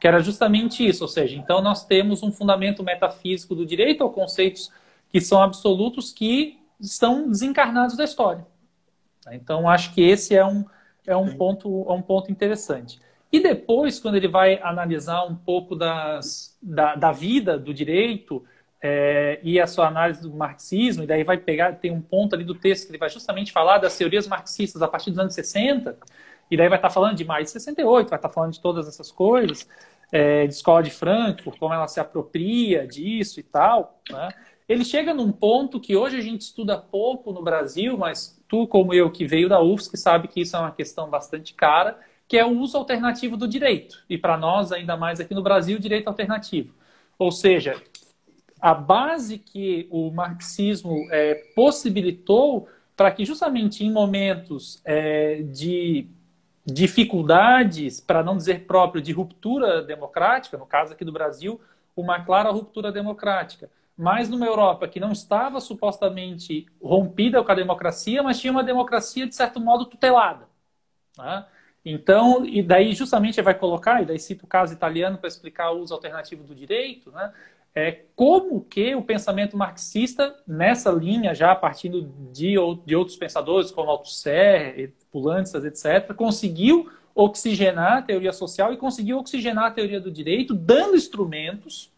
[0.00, 4.10] Que era justamente isso, ou seja, então nós temos um fundamento metafísico do direito ou
[4.10, 4.70] conceitos
[5.10, 8.46] que são absolutos que estão desencarnados da história.
[9.32, 10.64] Então acho que esse é um,
[11.06, 13.00] é um, ponto, é um ponto interessante.
[13.32, 18.44] E depois, quando ele vai analisar um pouco das, da, da vida do direito
[18.82, 22.44] é, e a sua análise do marxismo, e daí vai pegar, tem um ponto ali
[22.44, 25.96] do texto que ele vai justamente falar das teorias marxistas a partir dos anos 60,
[26.50, 29.10] e daí vai estar falando de mais de 68, vai estar falando de todas essas
[29.10, 29.68] coisas,
[30.12, 34.00] é, de escola de Frankfurt, como ela se apropria disso e tal.
[34.08, 34.28] Né?
[34.68, 38.92] Ele chega num ponto que hoje a gente estuda pouco no Brasil, mas tu, como
[38.92, 42.44] eu, que veio da UFSC, sabe que isso é uma questão bastante cara, que é
[42.44, 44.02] o uso alternativo do direito.
[44.10, 46.74] E para nós, ainda mais aqui no Brasil, direito alternativo.
[47.16, 47.80] Ou seja,
[48.60, 56.08] a base que o marxismo é, possibilitou para que justamente em momentos é, de
[56.64, 61.60] dificuldades, para não dizer próprio, de ruptura democrática, no caso aqui do Brasil,
[61.96, 68.22] uma clara ruptura democrática, mas numa Europa que não estava supostamente rompida com a democracia,
[68.22, 70.48] mas tinha uma democracia de certo modo tutelada.
[71.16, 71.46] Né?
[71.84, 75.78] Então, e daí justamente vai colocar, e daí cita o caso italiano para explicar o
[75.80, 77.32] uso alternativo do direito, né?
[77.72, 82.54] É como que o pensamento marxista, nessa linha, já partindo de,
[82.86, 89.66] de outros pensadores, como Althusser, Pulantzas, etc., conseguiu oxigenar a teoria social e conseguiu oxigenar
[89.66, 91.92] a teoria do direito, dando instrumentos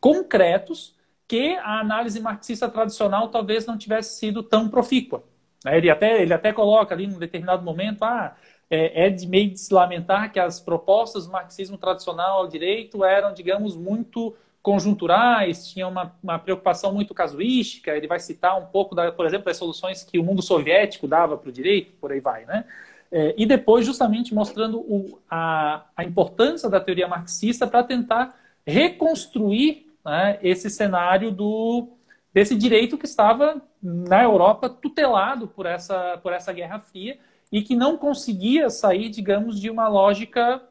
[0.00, 0.96] concretos
[1.30, 5.22] que a análise marxista tradicional talvez não tivesse sido tão profícua.
[5.64, 8.34] Ele até, ele até coloca ali, num determinado momento, ah,
[8.68, 13.04] é, é de meio de se lamentar que as propostas do marxismo tradicional ao direito
[13.04, 17.92] eram, digamos, muito conjunturais, tinha uma, uma, preocupação muito casuística.
[17.96, 21.38] Ele vai citar um pouco, da, por exemplo, das soluções que o mundo soviético dava
[21.38, 22.64] para o direito, por aí vai, né?
[23.12, 29.89] É, e depois, justamente, mostrando o, a, a, importância da teoria marxista para tentar reconstruir
[30.04, 31.88] né, esse cenário do,
[32.32, 37.18] desse direito que estava na Europa tutelado por essa, por essa Guerra Fria
[37.50, 40.62] e que não conseguia sair, digamos, de uma lógica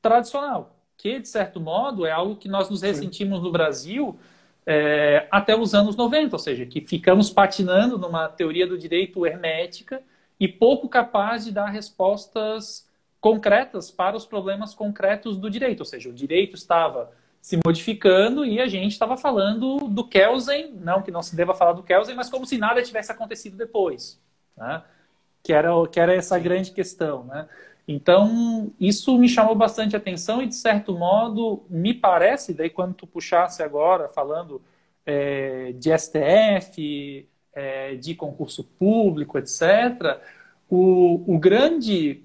[0.00, 4.18] tradicional, que, de certo modo, é algo que nós nos ressentimos no Brasil
[4.66, 10.02] é, até os anos 90, ou seja, que ficamos patinando numa teoria do direito hermética
[10.38, 12.88] e pouco capaz de dar respostas
[13.20, 17.10] concretas para os problemas concretos do direito, ou seja, o direito estava
[17.40, 21.72] se modificando e a gente estava falando do Kelsen, não que não se deva falar
[21.72, 24.20] do Kelsen, mas como se nada tivesse acontecido depois.
[24.56, 24.82] Né?
[25.42, 27.48] que era, que era essa grande questão, né?
[27.88, 33.06] Então, isso me chamou bastante atenção e, de certo modo, me parece, daí quando tu
[33.06, 34.62] puxasse agora, falando
[35.04, 40.20] é, de STF, é, de concurso público, etc.,
[40.68, 42.22] o, o, grande,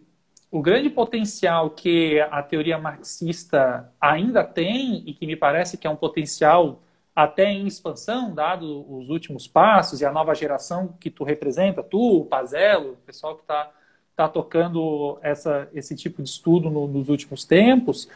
[0.56, 5.90] o grande potencial que a teoria marxista ainda tem, e que me parece que é
[5.90, 6.82] um potencial
[7.14, 12.22] até em expansão, dado os últimos passos e a nova geração que tu representa, tu,
[12.22, 13.70] o Pazelo, o pessoal que está
[14.16, 18.08] tá tocando essa, esse tipo de estudo no, nos últimos tempos,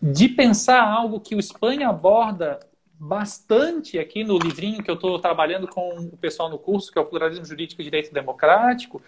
[0.00, 2.60] de pensar algo que o Espanha aborda
[2.96, 7.02] bastante aqui no livrinho que eu estou trabalhando com o pessoal no curso, que é
[7.02, 9.02] o Pluralismo Jurídico e Direito Democrático,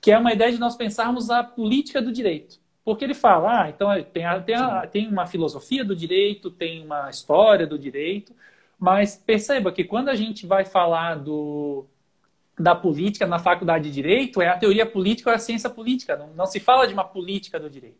[0.00, 2.58] que é uma ideia de nós pensarmos a política do direito.
[2.84, 6.84] Porque ele fala, ah, então tem, a, tem, a, tem uma filosofia do direito, tem
[6.84, 8.32] uma história do direito,
[8.78, 11.86] Mas perceba que quando a gente vai falar do,
[12.58, 16.16] da política na faculdade de direito, é a teoria política ou é a ciência política.
[16.16, 17.98] Não, não se fala de uma política do direito.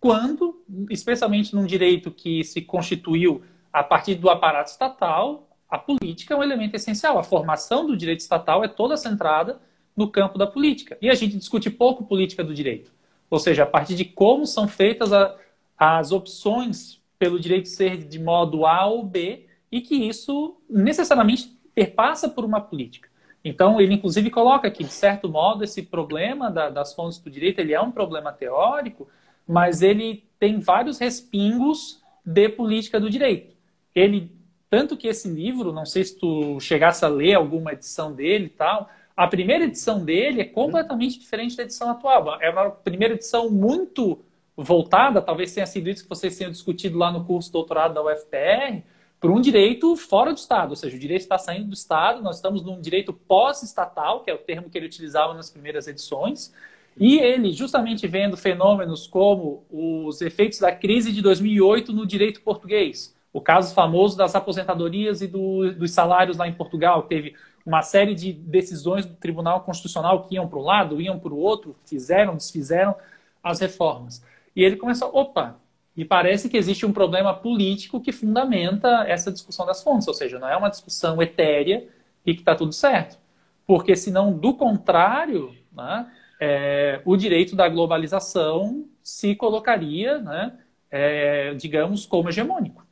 [0.00, 6.36] Quando, especialmente num direito que se constituiu a partir do aparato estatal, a política é
[6.36, 7.18] um elemento essencial.
[7.18, 9.60] A formação do direito estatal é toda centrada
[9.96, 10.98] no campo da política.
[11.00, 12.92] E a gente discute pouco política do direito.
[13.30, 15.36] Ou seja, a partir de como são feitas a,
[15.78, 22.28] as opções pelo direito ser de modo A ou B, e que isso necessariamente perpassa
[22.28, 23.08] por uma política.
[23.44, 27.60] Então, ele inclusive coloca que, de certo modo, esse problema da, das fontes do direito
[27.60, 29.08] ele é um problema teórico,
[29.46, 33.54] mas ele tem vários respingos de política do direito.
[33.94, 34.32] Ele,
[34.68, 38.50] tanto que esse livro, não sei se tu chegasse a ler alguma edição dele e
[38.50, 42.40] tal, a primeira edição dele é completamente diferente da edição atual.
[42.40, 44.20] É uma primeira edição muito
[44.56, 48.82] voltada, talvez tenha sido isso que vocês tenham discutido lá no curso doutorado da UFPR,
[49.18, 52.36] para um direito fora do Estado, ou seja, o direito está saindo do Estado, nós
[52.36, 56.52] estamos num direito pós-estatal, que é o termo que ele utilizava nas primeiras edições,
[56.98, 63.14] e ele, justamente vendo fenômenos como os efeitos da crise de 2008 no direito português,
[63.32, 67.34] o caso famoso das aposentadorias e do, dos salários lá em Portugal, teve
[67.66, 71.38] uma série de decisões do Tribunal Constitucional que iam para um lado, iam para o
[71.38, 72.94] outro, fizeram, desfizeram
[73.42, 74.24] as reformas.
[74.54, 75.58] E ele começou, opa,
[75.96, 80.38] e parece que existe um problema político que fundamenta essa discussão das fontes, ou seja,
[80.38, 81.88] não é uma discussão etérea
[82.24, 83.18] e que está tudo certo.
[83.66, 86.06] Porque senão, do contrário, né,
[86.40, 90.56] é, o direito da globalização se colocaria, né,
[90.88, 92.85] é, digamos, como hegemônico.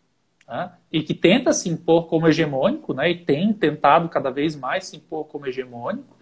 [0.46, 4.86] Né, e que tenta se impor como hegemônico, né, e tem tentado cada vez mais
[4.86, 6.16] se impor como hegemônico,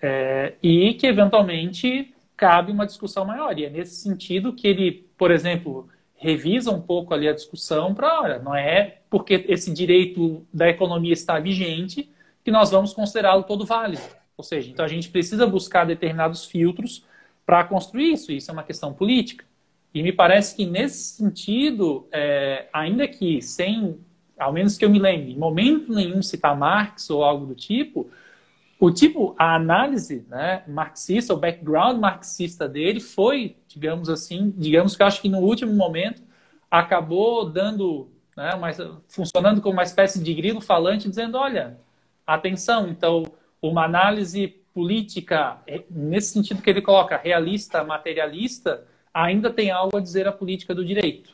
[0.00, 3.58] é, e que eventualmente cabe uma discussão maior.
[3.58, 8.20] E é nesse sentido que ele, por exemplo, revisa um pouco ali a discussão para,
[8.22, 12.10] olha, não é porque esse direito da economia está vigente
[12.42, 14.02] que nós vamos considerá-lo todo válido.
[14.36, 17.04] Ou seja, então a gente precisa buscar determinados filtros
[17.46, 18.32] para construir isso.
[18.32, 19.44] Isso é uma questão política.
[19.94, 23.96] E me parece que nesse sentido, é, ainda que sem,
[24.36, 28.10] ao menos que eu me lembre, em momento nenhum citar Marx ou algo do tipo,
[28.80, 35.02] o tipo, a análise né, marxista, o background marxista dele foi, digamos assim, digamos que
[35.02, 36.22] eu acho que no último momento
[36.68, 41.78] acabou dando, né, mais, funcionando como uma espécie de grilo falante, dizendo, olha,
[42.26, 43.22] atenção, então,
[43.62, 48.84] uma análise política, é, nesse sentido que ele coloca, realista, materialista,
[49.14, 51.30] ainda tem algo a dizer à política do direito.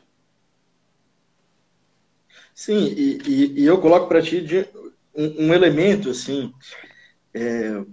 [2.53, 4.67] Sim, e, e, e eu coloco para ti de
[5.15, 6.53] um, um elemento, assim,
[7.33, 7.83] é,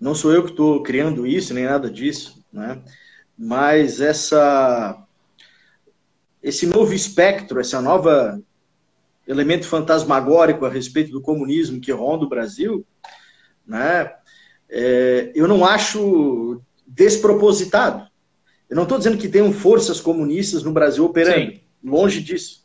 [0.00, 2.82] não sou eu que estou criando isso, nem nada disso, né?
[3.36, 5.04] mas essa,
[6.42, 8.40] esse novo espectro, essa nova
[9.26, 12.86] elemento fantasmagórico a respeito do comunismo que ronda o Brasil,
[13.66, 14.14] né?
[14.68, 18.05] É, eu não acho despropositado.
[18.68, 21.60] Eu não estou dizendo que tenham forças comunistas no Brasil operando, Sim.
[21.82, 22.64] longe disso.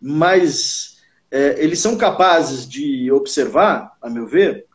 [0.00, 0.96] Mas
[1.30, 4.66] é, eles são capazes de observar, a meu ver,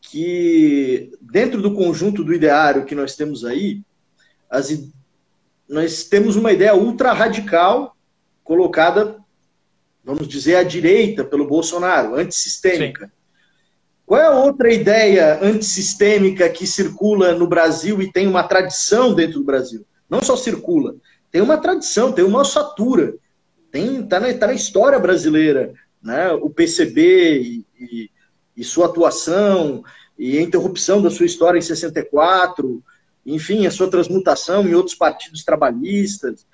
[0.00, 3.82] que dentro do conjunto do ideário que nós temos aí,
[4.48, 4.88] as,
[5.68, 7.96] nós temos uma ideia ultra radical
[8.42, 9.18] colocada,
[10.04, 13.06] vamos dizer, à direita pelo Bolsonaro, antissistêmica.
[13.06, 13.12] Sim.
[14.06, 19.38] Qual é a outra ideia antissistêmica que circula no Brasil e tem uma tradição dentro
[19.38, 19.86] do Brasil?
[20.08, 20.94] Não só circula,
[21.30, 23.14] tem uma tradição, tem uma ossatura,
[23.72, 26.30] tem tá na, tá na história brasileira, né?
[26.32, 28.10] O PCB e, e
[28.56, 29.82] e sua atuação,
[30.18, 32.82] e a interrupção da sua história em 64,
[33.26, 36.46] enfim, a sua transmutação em outros partidos trabalhistas.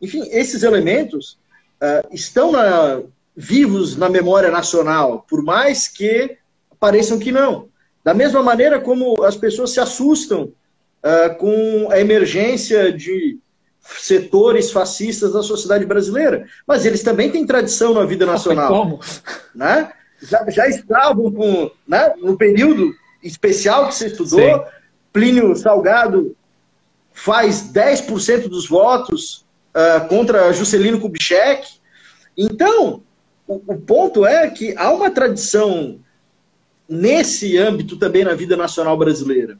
[0.00, 1.38] Enfim, esses elementos
[1.82, 3.02] uh, estão na,
[3.34, 6.36] vivos na memória nacional, por mais que
[6.80, 7.68] pareçam que não.
[8.02, 10.52] Da mesma maneira como as pessoas se assustam
[11.04, 13.38] uh, com a emergência de
[13.80, 18.68] setores fascistas da sociedade brasileira, mas eles também têm tradição na vida nacional.
[18.68, 19.00] Como?
[19.54, 19.92] Né?
[20.20, 24.64] já, já estavam com, né, no período especial que você estudou, Sim.
[25.12, 26.36] Plínio Salgado
[27.12, 31.66] faz 10% dos votos uh, contra Juscelino Kubitschek.
[32.36, 33.02] Então,
[33.46, 35.98] o, o, ponto é que há uma tradição
[36.90, 39.56] nesse âmbito também na vida nacional brasileira.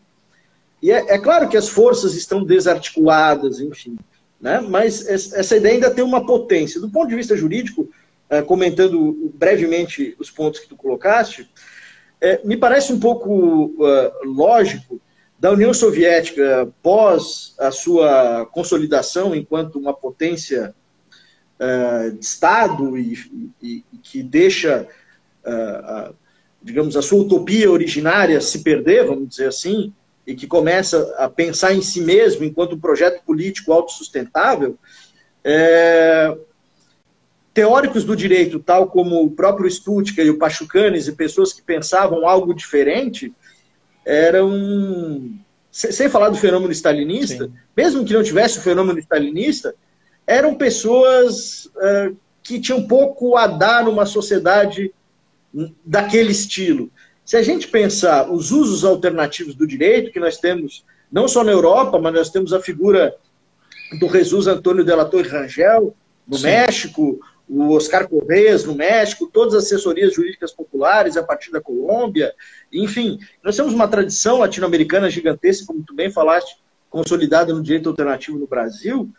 [0.82, 3.96] E é, é claro que as forças estão desarticuladas, enfim,
[4.40, 4.60] né?
[4.60, 6.80] mas essa ideia ainda tem uma potência.
[6.80, 7.88] Do ponto de vista jurídico,
[8.28, 11.48] é, comentando brevemente os pontos que tu colocaste,
[12.20, 15.00] é, me parece um pouco uh, lógico
[15.38, 20.74] da União Soviética, pós a sua consolidação enquanto uma potência
[22.14, 24.86] de Estado e, que deixa
[26.62, 29.92] digamos, a sua utopia originária se perder, vamos dizer assim,
[30.26, 34.76] e que começa a pensar em si mesmo enquanto um projeto político autossustentável,
[35.42, 36.36] é,
[37.54, 42.28] teóricos do direito, tal como o próprio Stutka e o Pachucanes e pessoas que pensavam
[42.28, 43.32] algo diferente,
[44.04, 45.30] eram,
[45.70, 47.52] sem falar do fenômeno stalinista, Sim.
[47.76, 49.74] mesmo que não tivesse o fenômeno stalinista,
[50.26, 54.92] eram pessoas uh, que tinham pouco a dar numa sociedade
[55.84, 56.90] daquele estilo.
[57.24, 61.52] Se a gente pensar os usos alternativos do direito que nós temos, não só na
[61.52, 63.14] Europa, mas nós temos a figura
[63.98, 65.94] do Jesus Antônio de la Torre Rangel,
[66.26, 66.44] no Sim.
[66.44, 72.32] México, o Oscar Correias no México, todas as assessorias jurídicas populares a partir da Colômbia,
[72.72, 76.56] enfim, nós temos uma tradição latino-americana gigantesca, como tu bem falaste,
[76.88, 79.10] consolidada no direito alternativo no Brasil,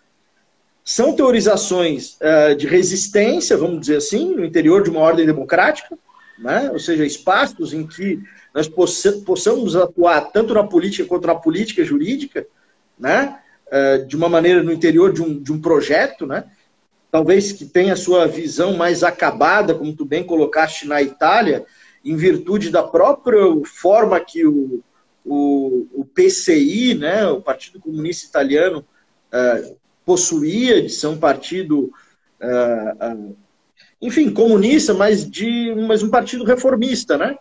[0.83, 5.97] são teorizações uh, de resistência, vamos dizer assim, no interior de uma ordem democrática,
[6.41, 6.69] né?
[6.71, 8.21] ou seja, espaços em que
[8.53, 12.45] nós possamos atuar tanto na política quanto na política jurídica,
[12.99, 13.39] né?
[13.67, 16.43] Uh, de uma maneira no interior de um, de um projeto, né?
[17.11, 21.65] talvez que tenha sua visão mais acabada, como tu bem colocaste na Itália,
[22.03, 24.81] em virtude da própria forma que o,
[25.25, 28.85] o, o PCI, né, o Partido Comunista Italiano,
[29.33, 31.91] uh, possuía de ser um partido,
[32.41, 33.35] uh,
[34.01, 37.37] enfim, comunista, mas, de, mas um partido reformista, né?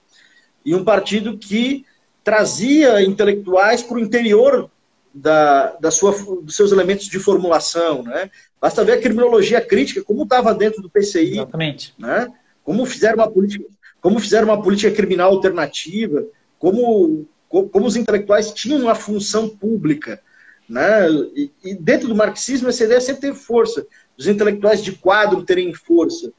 [0.64, 1.86] E um partido que
[2.22, 4.70] trazia intelectuais para o interior
[5.12, 8.30] da, da sua, dos seus elementos de formulação, né?
[8.61, 11.32] Basta ver a criminologia crítica, como estava dentro do PCI.
[11.32, 11.94] Exatamente.
[11.98, 12.28] Né?
[12.62, 13.64] Como fizeram uma política,
[14.00, 16.26] como fizeram uma política criminal alternativa,
[16.58, 20.20] como, como os intelectuais tinham uma função pública.
[20.68, 21.11] Né?
[21.34, 23.86] E, e, dentro do marxismo, essa ideia sempre teve força.
[24.16, 26.30] Os intelectuais de quadro terem força.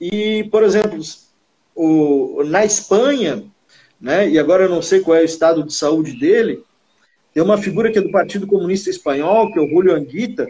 [0.00, 1.00] E, por exemplo,
[1.74, 3.44] o, na Espanha,
[4.00, 6.62] né, e agora eu não sei qual é o estado de saúde dele,
[7.32, 10.46] tem uma figura que é do Partido Comunista Espanhol, que é o Julio Anguita,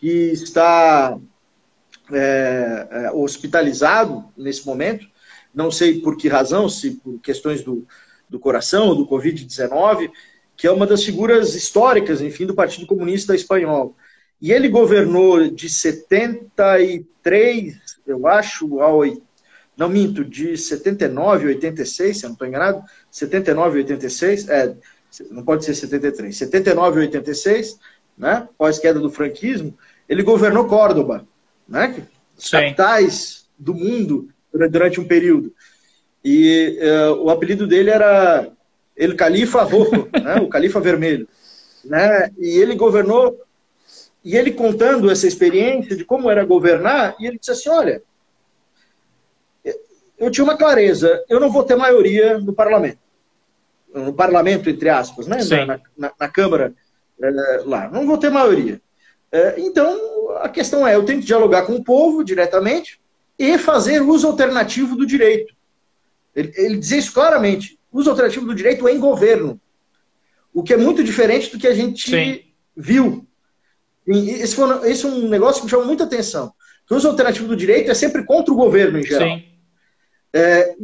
[0.00, 1.18] que está
[2.12, 5.06] é, é, hospitalizado nesse momento,
[5.52, 7.86] não sei por que razão, se por questões do,
[8.28, 10.10] do coração, do Covid-19,
[10.56, 13.96] que é uma das figuras históricas, enfim, do Partido Comunista Espanhol.
[14.40, 17.74] E ele governou de 73,
[18.08, 19.02] eu acho, ao,
[19.76, 24.74] não minto, de 79 a 86, se eu não estou enganado, 79 a 86, é,
[25.30, 27.78] não pode ser 73, 79 a 86,
[28.16, 29.76] né, pós-queda do franquismo,
[30.08, 31.26] ele governou Córdoba,
[31.68, 32.04] né,
[32.36, 32.50] Sim.
[32.50, 35.52] capitais do mundo durante um período.
[36.24, 38.48] E uh, o apelido dele era
[38.96, 41.28] El Califa Rojo, né, o Califa Vermelho.
[41.84, 43.38] Né, e ele governou,
[44.24, 48.02] e ele contando essa experiência de como era governar, e ele disse assim, olha,
[50.18, 52.98] eu tinha uma clareza, eu não vou ter maioria no parlamento.
[53.94, 55.38] No parlamento, entre aspas, né?
[55.66, 56.74] Na, na, na, Câmara
[57.22, 57.88] é, lá.
[57.88, 58.80] Não vou ter maioria.
[59.30, 63.00] É, então, a questão é, eu tenho que dialogar com o povo diretamente
[63.38, 65.54] e fazer uso alternativo do direito.
[66.34, 67.78] Ele, ele dizia isso claramente.
[67.92, 69.60] Uso alternativo do direito em governo.
[70.52, 72.42] O que é muito diferente do que a gente Sim.
[72.76, 73.26] viu.
[74.08, 76.52] E esse, foi, esse é um negócio que me chamou muita atenção.
[76.90, 79.28] o uso alternativo do direito é sempre contra o governo, em geral.
[79.28, 79.44] Sim.
[80.32, 80.74] É,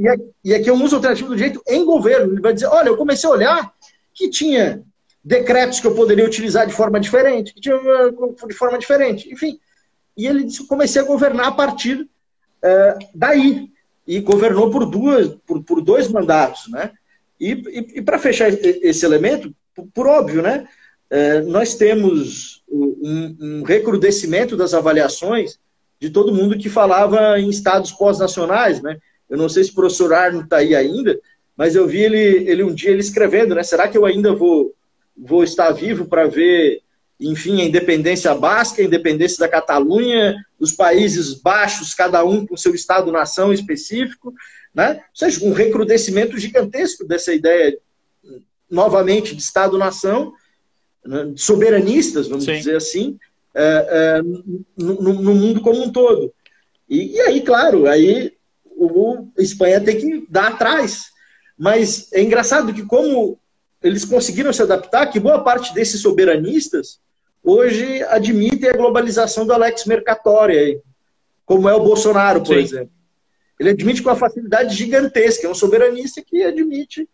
[0.44, 2.34] e, aqui é um uso alternativo do direito em governo.
[2.34, 3.74] Ele vai dizer, olha, eu comecei a olhar
[4.12, 4.82] que tinha
[5.24, 7.76] decretos que eu poderia utilizar de forma diferente, que tinha
[8.46, 9.58] de forma diferente, enfim.
[10.16, 12.06] E ele disse, comecei a governar a partir
[12.62, 13.72] é, daí.
[14.06, 16.92] E governou por, duas, por, por dois mandatos, né?
[17.40, 20.68] E, e, e para fechar esse elemento, por, por óbvio, né?
[21.14, 25.60] É, nós temos um, um recrudescimento das avaliações
[26.00, 28.98] de todo mundo que falava em estados pós-nacionais, né?
[29.30, 31.16] Eu não sei se o professor Arno está aí ainda,
[31.56, 33.62] mas eu vi ele, ele um dia ele escrevendo, né?
[33.62, 34.74] Será que eu ainda vou,
[35.16, 36.82] vou estar vivo para ver,
[37.20, 42.74] enfim, a independência basca, a independência da Catalunha, os Países Baixos, cada um com seu
[42.74, 44.34] Estado-nação específico,
[44.74, 44.94] né?
[44.94, 47.78] Ou seja, um recrudescimento gigantesco dessa ideia,
[48.68, 50.32] novamente, de Estado-nação?
[51.36, 52.54] Soberanistas, vamos Sim.
[52.54, 53.18] dizer assim,
[53.54, 56.32] é, é, no, no, mundo como um todo.
[56.88, 58.32] E, e aí, claro, aí
[58.76, 61.04] o Espanha tem que dar atrás.
[61.56, 63.38] Mas é engraçado que como
[63.82, 66.98] eles conseguiram se adaptar, que boa parte desses soberanistas
[67.42, 70.80] hoje admitem a globalização da Lex Mercatória,
[71.44, 72.62] como é o Bolsonaro, por Sim.
[72.62, 72.94] exemplo.
[73.60, 77.08] Ele admite com uma facilidade gigantesca, é um soberanista que admite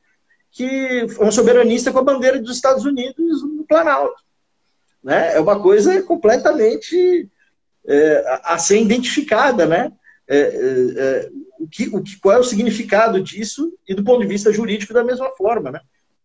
[0.51, 4.21] que é um soberanista com a bandeira dos Estados Unidos no Planalto.
[5.03, 5.35] Né?
[5.35, 7.29] É uma coisa completamente
[7.87, 9.93] é, a ser identificada, né?
[10.29, 10.47] É, é,
[10.97, 14.53] é o que, o que, qual é o significado disso e do ponto de vista
[14.53, 15.81] jurídico da mesma forma, né?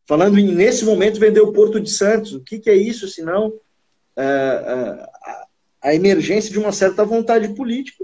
[0.07, 3.53] Falando em, nesse momento, vender o Porto de Santos, o que, que é isso, senão
[4.15, 5.47] é, é, a,
[5.89, 8.03] a emergência de uma certa vontade política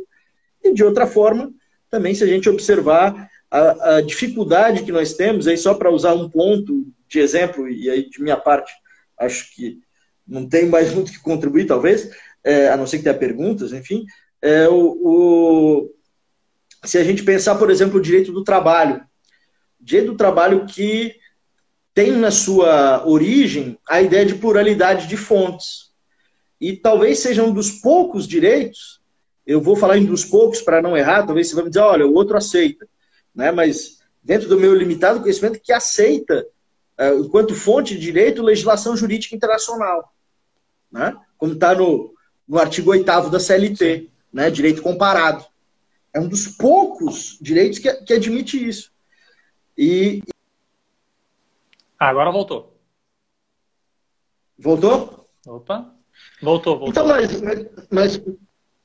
[0.63, 1.53] e, de outra forma,
[1.89, 6.13] também se a gente observar a, a dificuldade que nós temos, aí só para usar
[6.13, 8.71] um ponto de exemplo, e aí de minha parte,
[9.19, 9.79] acho que
[10.25, 12.09] não tem mais muito que contribuir, talvez,
[12.43, 14.05] é, a não ser que tenha perguntas, enfim,
[14.41, 15.95] é, o, o,
[16.85, 19.03] se a gente pensar, por exemplo, o direito do trabalho,
[19.79, 21.15] direito do trabalho que
[21.93, 25.91] tem na sua origem a ideia de pluralidade de fontes.
[26.59, 29.01] E talvez seja um dos poucos direitos,
[29.45, 32.07] eu vou falar em dos poucos para não errar, talvez você vai me dizer, olha,
[32.07, 32.87] o outro aceita,
[33.33, 33.51] né?
[33.51, 36.45] mas dentro do meu limitado conhecimento, que aceita,
[36.99, 40.13] uh, enquanto fonte de direito, legislação jurídica internacional,
[40.91, 41.17] né?
[41.37, 42.13] como está no,
[42.47, 44.49] no artigo 8 da CLT, né?
[44.49, 45.45] direito comparado.
[46.13, 48.91] É um dos poucos direitos que, que admite isso.
[49.77, 50.21] E,
[51.97, 52.77] Agora voltou.
[54.57, 55.29] Voltou?
[55.47, 55.93] Opa.
[56.41, 56.89] Voltou, voltou.
[56.89, 57.41] Então, mas,
[57.89, 58.23] mas,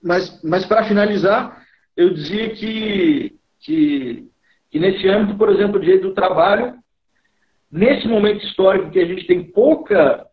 [0.03, 1.67] mas, mas para finalizar,
[1.97, 4.31] eu dizia que, que,
[4.77, 6.75] que nesse âmbito, por exemplo, o direito do trabalho,
[7.73, 10.27] nesse momento histórico que a gente tem pouca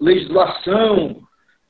[0.00, 1.24] legislação uh,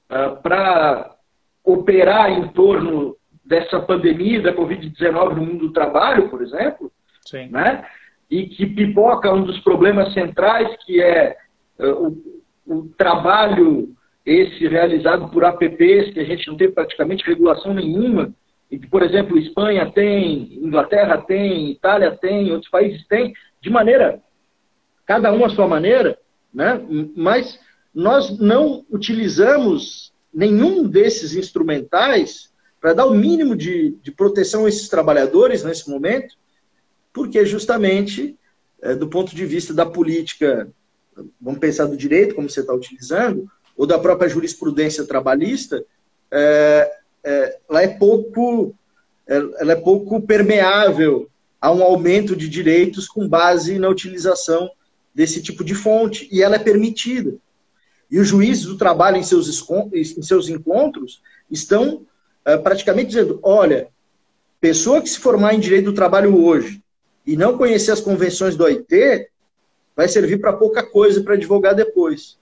[0.08, 1.16] ah, para
[1.62, 3.14] operar em torno
[3.44, 6.90] dessa pandemia da Covid-19 no mundo do trabalho, por exemplo,
[7.26, 7.48] Sim.
[7.48, 7.86] né?
[8.30, 11.36] e que pipoca um dos problemas centrais, que é
[11.78, 12.08] uh,
[12.66, 13.94] o, o, trabalho
[14.24, 18.32] esse realizado por APPs, que a gente não tem praticamente regulação nenhuma,
[18.78, 24.20] por exemplo, Espanha tem, Inglaterra tem, Itália tem, outros países têm, de maneira,
[25.06, 26.18] cada um à sua maneira,
[26.52, 26.80] né?
[27.16, 27.58] mas
[27.94, 34.88] nós não utilizamos nenhum desses instrumentais para dar o mínimo de, de proteção a esses
[34.88, 36.36] trabalhadores nesse momento,
[37.12, 38.36] porque justamente,
[38.82, 40.68] é, do ponto de vista da política,
[41.40, 45.84] vamos pensar do direito, como você está utilizando, ou da própria jurisprudência trabalhista,
[46.30, 46.90] é,
[47.24, 48.74] é, ela é pouco
[49.26, 51.28] é, ela é pouco permeável
[51.60, 54.70] a um aumento de direitos com base na utilização
[55.14, 57.36] desse tipo de fonte, e ela é permitida.
[58.10, 59.48] E os juízes do trabalho, em seus,
[59.92, 62.04] em seus encontros, estão
[62.44, 63.88] é, praticamente dizendo: olha,
[64.60, 66.82] pessoa que se formar em direito do trabalho hoje
[67.26, 69.28] e não conhecer as convenções do OIT,
[69.96, 72.38] vai servir para pouca coisa para advogar depois.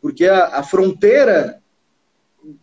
[0.00, 1.61] Porque a, a, fronteira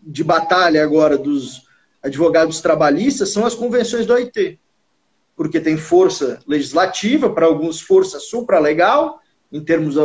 [0.02, 1.64] de batalha agora dos
[2.02, 4.60] advogados trabalhistas são as convenções do OIT.
[5.36, 9.22] Porque tem força legislativa, para alguns força supralegal,
[9.52, 9.96] em termos,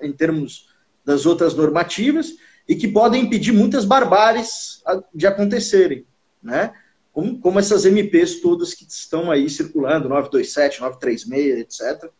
[0.00, 0.68] em termos
[1.04, 2.34] das outras normativas,
[2.68, 4.82] e que podem impedir muitas barbáries
[5.14, 6.04] de acontecerem.
[6.42, 6.72] Né?
[7.12, 12.10] como, como essas MPs todas que estão aí circulando, 927, 936, etc.,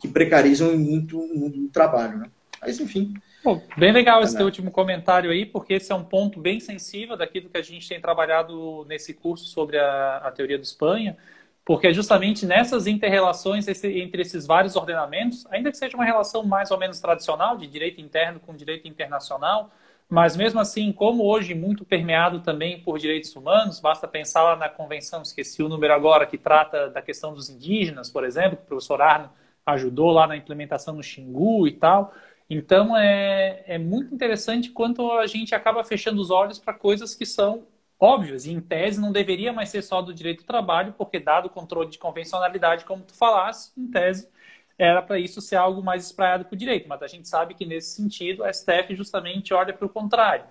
[0.00, 2.18] que precarizam muito o mundo do trabalho.
[2.18, 2.30] Né?
[2.60, 3.14] Mas, enfim.
[3.42, 6.58] Bom, bem legal esse é, teu último comentário aí, porque esse é um ponto bem
[6.58, 11.16] sensível daquilo que a gente tem trabalhado nesse curso sobre a, a teoria do Espanha,
[11.64, 16.42] porque é justamente nessas interrelações esse, entre esses vários ordenamentos, ainda que seja uma relação
[16.42, 19.70] mais ou menos tradicional, de direito interno com direito internacional,
[20.08, 24.68] mas mesmo assim, como hoje muito permeado também por direitos humanos, basta pensar lá na
[24.68, 28.66] convenção, esqueci o número agora, que trata da questão dos indígenas, por exemplo, que o
[28.66, 29.30] professor Arno
[29.66, 32.14] ajudou lá na implementação no Xingu e tal.
[32.50, 37.26] Então é, é muito interessante quanto a gente acaba fechando os olhos para coisas que
[37.26, 37.66] são
[38.00, 41.46] óbvias e em tese não deveria mais ser só do direito do trabalho, porque dado
[41.46, 44.28] o controle de convencionalidade, como tu falaste, em tese
[44.78, 47.66] era para isso ser algo mais espraiado para o direito, mas a gente sabe que
[47.66, 50.44] nesse sentido a STF justamente olha para o contrário.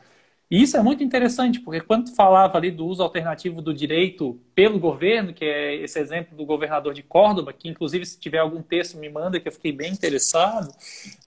[0.49, 4.79] E isso é muito interessante, porque quando falava ali do uso alternativo do direito pelo
[4.79, 8.97] governo, que é esse exemplo do governador de Córdoba, que inclusive se tiver algum texto
[8.97, 10.73] me manda, que eu fiquei bem interessado,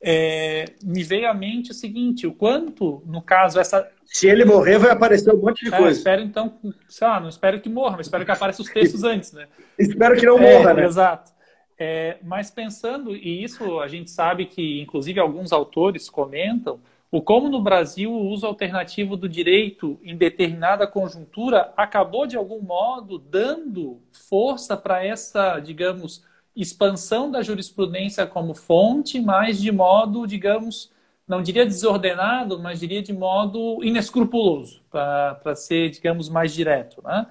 [0.00, 3.86] é, me veio à mente o seguinte, o quanto, no caso, essa...
[4.06, 5.98] Se ele morrer, vai aparecer um monte de é, coisa.
[5.98, 6.58] Espero então,
[6.88, 9.46] sei lá, não espero que morra, mas espero que apareçam os textos antes, né?
[9.78, 10.84] espero que não morra, é, né?
[10.86, 11.30] Exato.
[11.78, 16.80] É, mas pensando, e isso a gente sabe que, inclusive, alguns autores comentam,
[17.10, 22.60] o como no Brasil o uso alternativo do direito em determinada conjuntura acabou, de algum
[22.60, 30.92] modo, dando força para essa, digamos, expansão da jurisprudência como fonte, mas de modo, digamos,
[31.26, 37.02] não diria desordenado, mas diria de modo inescrupuloso, para ser, digamos, mais direto.
[37.04, 37.26] Né?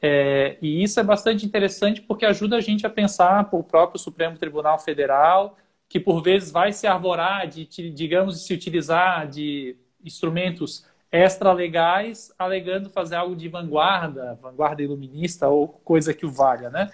[0.00, 4.36] É, e isso é bastante interessante porque ajuda a gente a pensar o próprio Supremo
[4.36, 5.56] Tribunal Federal,
[5.92, 13.16] que por vezes vai se arvorar de, digamos, se utilizar de instrumentos extra-legais, alegando fazer
[13.16, 16.90] algo de vanguarda, vanguarda iluminista ou coisa que o valha, né?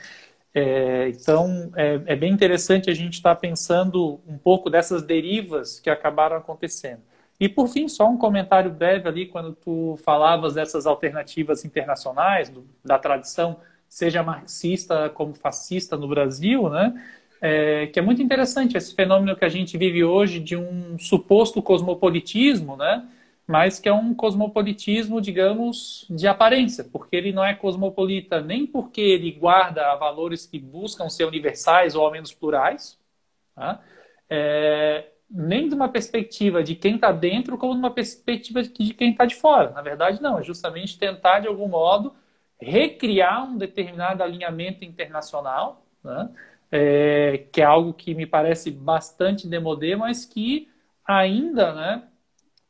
[0.52, 5.78] É, então, é, é, bem interessante a gente estar tá pensando um pouco dessas derivas
[5.78, 7.02] que acabaram acontecendo.
[7.38, 12.66] E, por fim, só um comentário breve ali, quando tu falavas dessas alternativas internacionais, do,
[12.84, 16.92] da tradição, seja marxista como fascista no Brasil, né?
[17.40, 21.62] É, que é muito interessante esse fenômeno que a gente vive hoje de um suposto
[21.62, 23.06] cosmopolitismo, né?
[23.48, 29.00] mas que é um cosmopolitismo, digamos, de aparência, porque ele não é cosmopolita nem porque
[29.00, 32.98] ele guarda valores que buscam ser universais ou ao menos plurais,
[33.54, 33.80] tá?
[34.28, 39.12] é, nem de uma perspectiva de quem está dentro, como de uma perspectiva de quem
[39.12, 39.70] está de fora.
[39.70, 42.14] Na verdade, não, é justamente tentar, de algum modo,
[42.60, 46.28] recriar um determinado alinhamento internacional, né?
[46.70, 50.68] É, que é algo que me parece bastante demodê, mas que
[51.06, 52.02] ainda né,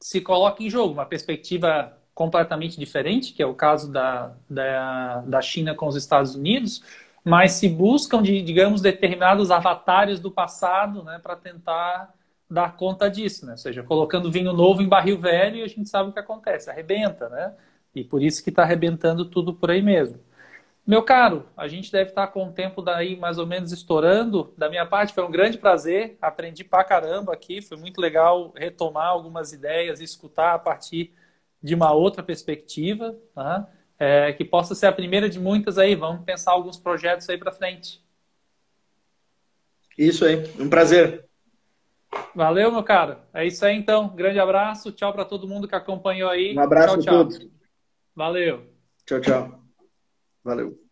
[0.00, 5.40] se coloca em jogo, uma perspectiva completamente diferente, que é o caso da, da, da
[5.40, 6.82] China com os Estados Unidos,
[7.24, 12.12] mas se buscam, de, digamos, determinados avatares do passado né, para tentar
[12.50, 13.52] dar conta disso, né?
[13.52, 16.70] ou seja, colocando vinho novo em barril velho e a gente sabe o que acontece,
[16.70, 17.54] arrebenta, né?
[17.94, 20.18] E por isso que está arrebentando tudo por aí mesmo.
[20.88, 24.54] Meu caro, a gente deve estar com o tempo daí mais ou menos estourando.
[24.56, 26.16] Da minha parte, foi um grande prazer.
[26.18, 27.60] Aprendi pra caramba aqui.
[27.60, 31.12] Foi muito legal retomar algumas ideias e escutar a partir
[31.62, 33.68] de uma outra perspectiva, tá?
[33.98, 35.94] é, que possa ser a primeira de muitas aí.
[35.94, 38.02] Vamos pensar alguns projetos aí para frente.
[39.98, 41.26] Isso aí, um prazer.
[42.34, 43.18] Valeu, meu caro.
[43.34, 44.08] É isso aí então.
[44.16, 44.90] Grande abraço.
[44.90, 46.56] Tchau para todo mundo que acompanhou aí.
[46.56, 47.14] Um abraço tchau, tchau.
[47.14, 47.48] a todos.
[48.14, 48.66] Valeu.
[49.04, 49.67] Tchau, tchau.
[50.48, 50.87] Valeu.